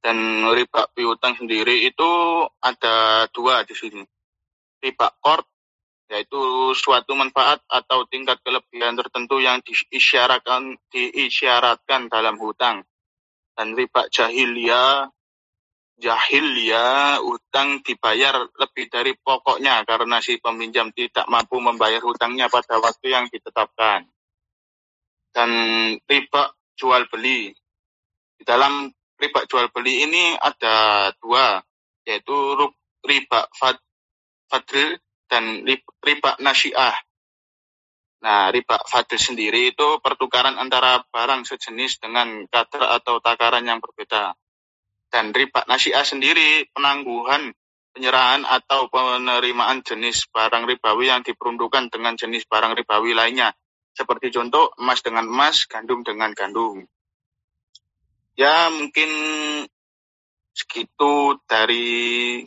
Dan 0.03 0.43
riba 0.51 0.91
piutang 0.91 1.39
sendiri 1.39 1.87
itu 1.87 2.11
ada 2.59 3.23
dua 3.31 3.63
di 3.63 3.71
sini. 3.71 4.03
Riba 4.83 5.15
kort, 5.23 5.47
yaitu 6.11 6.75
suatu 6.75 7.15
manfaat 7.15 7.63
atau 7.71 8.03
tingkat 8.11 8.43
kelebihan 8.43 8.99
tertentu 8.99 9.39
yang 9.39 9.63
diisyaratkan, 9.63 10.75
diisyaratkan 10.91 12.11
dalam 12.11 12.35
hutang. 12.35 12.83
Dan 13.55 13.79
riba 13.79 14.11
jahiliyah, 14.11 15.07
jahiliyah 16.03 17.23
hutang 17.23 17.79
dibayar 17.79 18.43
lebih 18.59 18.91
dari 18.91 19.15
pokoknya 19.15 19.87
karena 19.87 20.19
si 20.19 20.35
peminjam 20.43 20.91
tidak 20.91 21.23
mampu 21.31 21.63
membayar 21.63 22.03
hutangnya 22.03 22.51
pada 22.51 22.75
waktu 22.83 23.07
yang 23.07 23.31
ditetapkan 23.31 24.03
dan 25.33 25.49
riba 26.05 26.53
jual 26.77 27.09
beli. 27.09 27.51
Di 28.37 28.43
dalam 28.45 28.87
riba 29.19 29.45
jual 29.49 29.69
beli 29.69 30.05
ini 30.05 30.37
ada 30.39 31.09
dua, 31.19 31.61
yaitu 32.07 32.35
riba 33.03 33.49
fad, 33.53 33.77
fadl 34.49 34.97
dan 35.29 35.65
riba 36.03 36.31
nasiah. 36.39 36.95
Nah, 38.23 38.49
riba 38.55 38.79
fadl 38.87 39.19
sendiri 39.19 39.75
itu 39.75 39.99
pertukaran 39.99 40.55
antara 40.55 41.03
barang 41.11 41.43
sejenis 41.43 41.99
dengan 41.99 42.47
kadar 42.47 43.01
atau 43.01 43.19
takaran 43.19 43.67
yang 43.67 43.83
berbeda. 43.83 44.35
Dan 45.11 45.35
riba 45.35 45.67
nasiah 45.69 46.01
sendiri 46.01 46.65
penangguhan 46.73 47.53
penyerahan 47.93 48.41
atau 48.41 48.89
penerimaan 48.89 49.85
jenis 49.85 50.25
barang 50.33 50.65
ribawi 50.65 51.13
yang 51.13 51.21
diperuntukkan 51.21 51.93
dengan 51.93 52.17
jenis 52.17 52.49
barang 52.49 52.73
ribawi 52.73 53.13
lainnya 53.13 53.53
seperti 53.93 54.33
contoh 54.33 54.73
emas 54.81 55.05
dengan 55.05 55.29
emas, 55.29 55.69
gandum 55.69 56.01
dengan 56.01 56.33
gandum. 56.33 56.81
Ya 58.33 58.73
mungkin 58.73 59.09
segitu 60.57 61.37
dari 61.45 62.41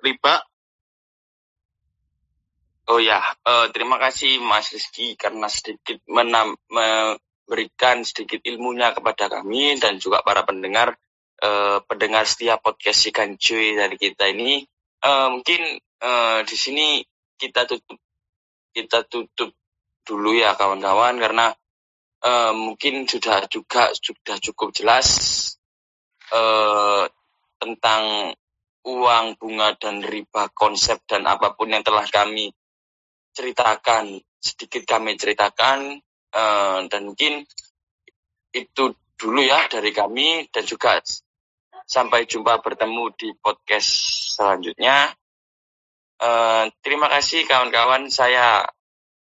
riba. 0.00 0.44
Oh 2.90 2.98
ya, 2.98 3.22
uh, 3.22 3.70
terima 3.70 3.96
kasih 4.02 4.42
Mas 4.42 4.74
Rizky 4.74 5.14
karena 5.14 5.46
sedikit 5.46 6.02
menam, 6.10 6.58
memberikan 6.66 8.02
sedikit 8.02 8.42
ilmunya 8.42 8.90
kepada 8.90 9.30
kami 9.30 9.78
dan 9.78 10.02
juga 10.02 10.26
para 10.26 10.42
pendengar 10.42 10.98
uh, 11.40 11.78
pendengar 11.86 12.26
setiap 12.26 12.60
podcast 12.60 13.06
Ikan 13.08 13.38
Cuy 13.38 13.78
dari 13.78 13.94
kita 13.94 14.28
ini. 14.34 14.66
Uh, 15.00 15.38
mungkin 15.38 15.80
uh, 16.02 16.42
di 16.44 16.56
sini 16.58 17.00
kita 17.38 17.64
tutup 17.64 17.96
kita 18.74 19.06
tutup 19.06 19.54
dulu 20.04 20.34
ya 20.34 20.58
kawan-kawan 20.58 21.16
karena 21.22 21.54
uh, 22.24 22.52
mungkin 22.52 23.08
sudah 23.08 23.48
juga 23.48 23.92
sudah 23.96 24.36
cukup 24.40 24.72
jelas 24.76 25.08
uh, 26.32 27.04
tentang 27.60 28.32
uang 28.84 29.36
bunga 29.36 29.76
dan 29.76 30.00
riba 30.00 30.48
konsep 30.56 31.04
dan 31.04 31.28
apa 31.28 31.52
pun 31.52 31.68
yang 31.68 31.84
telah 31.84 32.08
kami 32.08 32.48
ceritakan 33.36 34.18
sedikit 34.40 34.88
kami 34.88 35.20
ceritakan 35.20 36.00
uh, 36.32 36.80
dan 36.88 37.00
mungkin 37.04 37.44
itu 38.50 38.84
dulu 39.20 39.40
ya 39.44 39.68
dari 39.68 39.92
kami 39.92 40.48
dan 40.48 40.64
juga 40.64 40.96
sampai 41.84 42.24
jumpa 42.24 42.64
bertemu 42.64 43.04
di 43.18 43.28
podcast 43.36 43.90
selanjutnya. 44.38 45.12
Uh, 46.20 46.68
terima 46.84 47.08
kasih 47.08 47.48
kawan-kawan 47.48 48.08
saya 48.12 48.64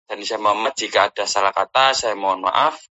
dan 0.10 0.20
saya 0.26 0.40
Muhammad 0.42 0.74
jika 0.76 1.14
ada 1.14 1.24
salah 1.30 1.54
kata 1.54 1.94
saya 1.94 2.16
mohon 2.18 2.48
maaf. 2.48 2.89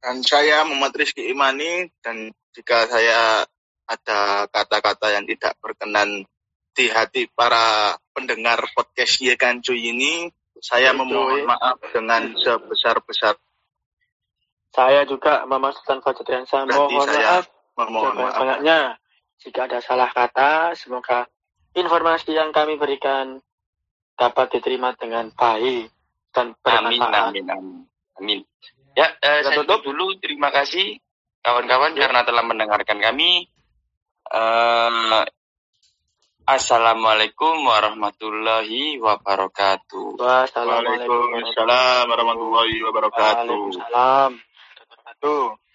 Dan 0.00 0.24
saya 0.24 0.64
Muhammad 0.64 0.96
Rizky 0.96 1.28
Imani 1.28 1.84
dan 2.00 2.32
jika 2.56 2.88
saya 2.88 3.44
ada 3.84 4.48
kata-kata 4.48 5.12
yang 5.12 5.28
tidak 5.28 5.60
berkenan 5.60 6.24
di 6.72 6.86
hati 6.88 7.28
para 7.28 7.98
pendengar 8.16 8.64
podcast 8.72 9.20
Yekan 9.20 9.60
Cuy 9.60 9.92
ini, 9.92 10.32
saya 10.64 10.96
memohon 10.96 11.44
maaf 11.44 11.76
dengan 11.92 12.32
sebesar-besar. 12.32 13.36
Saya 14.70 15.02
juga 15.04 15.44
Mama 15.44 15.74
Sultan 15.74 16.00
yang 16.30 16.46
saya 16.46 16.64
mohon 16.64 17.04
saya 17.04 17.42
maaf. 17.42 17.44
Memohon 17.76 18.14
maaf. 18.16 18.40
Banyaknya 18.40 18.78
jika 19.44 19.68
ada 19.68 19.84
salah 19.84 20.08
kata, 20.08 20.78
semoga 20.78 21.28
informasi 21.76 22.32
yang 22.32 22.56
kami 22.56 22.80
berikan 22.80 23.42
dapat 24.16 24.56
diterima 24.56 24.96
dengan 24.96 25.28
baik 25.34 25.92
dan 26.32 26.56
bermanfaat. 26.60 27.34
Amin, 27.34 27.44
amin, 27.44 27.44
amin. 27.50 27.76
amin. 28.16 28.40
Ya, 28.98 29.06
eh, 29.22 29.40
saya 29.46 29.62
tutup 29.62 29.86
dulu. 29.86 30.18
Terima 30.18 30.50
kasih 30.50 30.98
kawan-kawan 31.40 31.94
ya. 31.94 32.06
karena 32.06 32.20
telah 32.26 32.44
mendengarkan 32.44 32.98
kami. 32.98 33.46
Uh, 34.30 35.26
Assalamualaikum 36.50 37.62
warahmatullahi 37.62 38.98
wabarakatuh. 38.98 40.18
Wassalamualaikum 40.18 41.30
warahmatullahi 41.30 42.76
wabarakatuh. 42.82 43.54
Waalaikumsalam 43.54 44.30
wabarakatuh. 44.34 45.69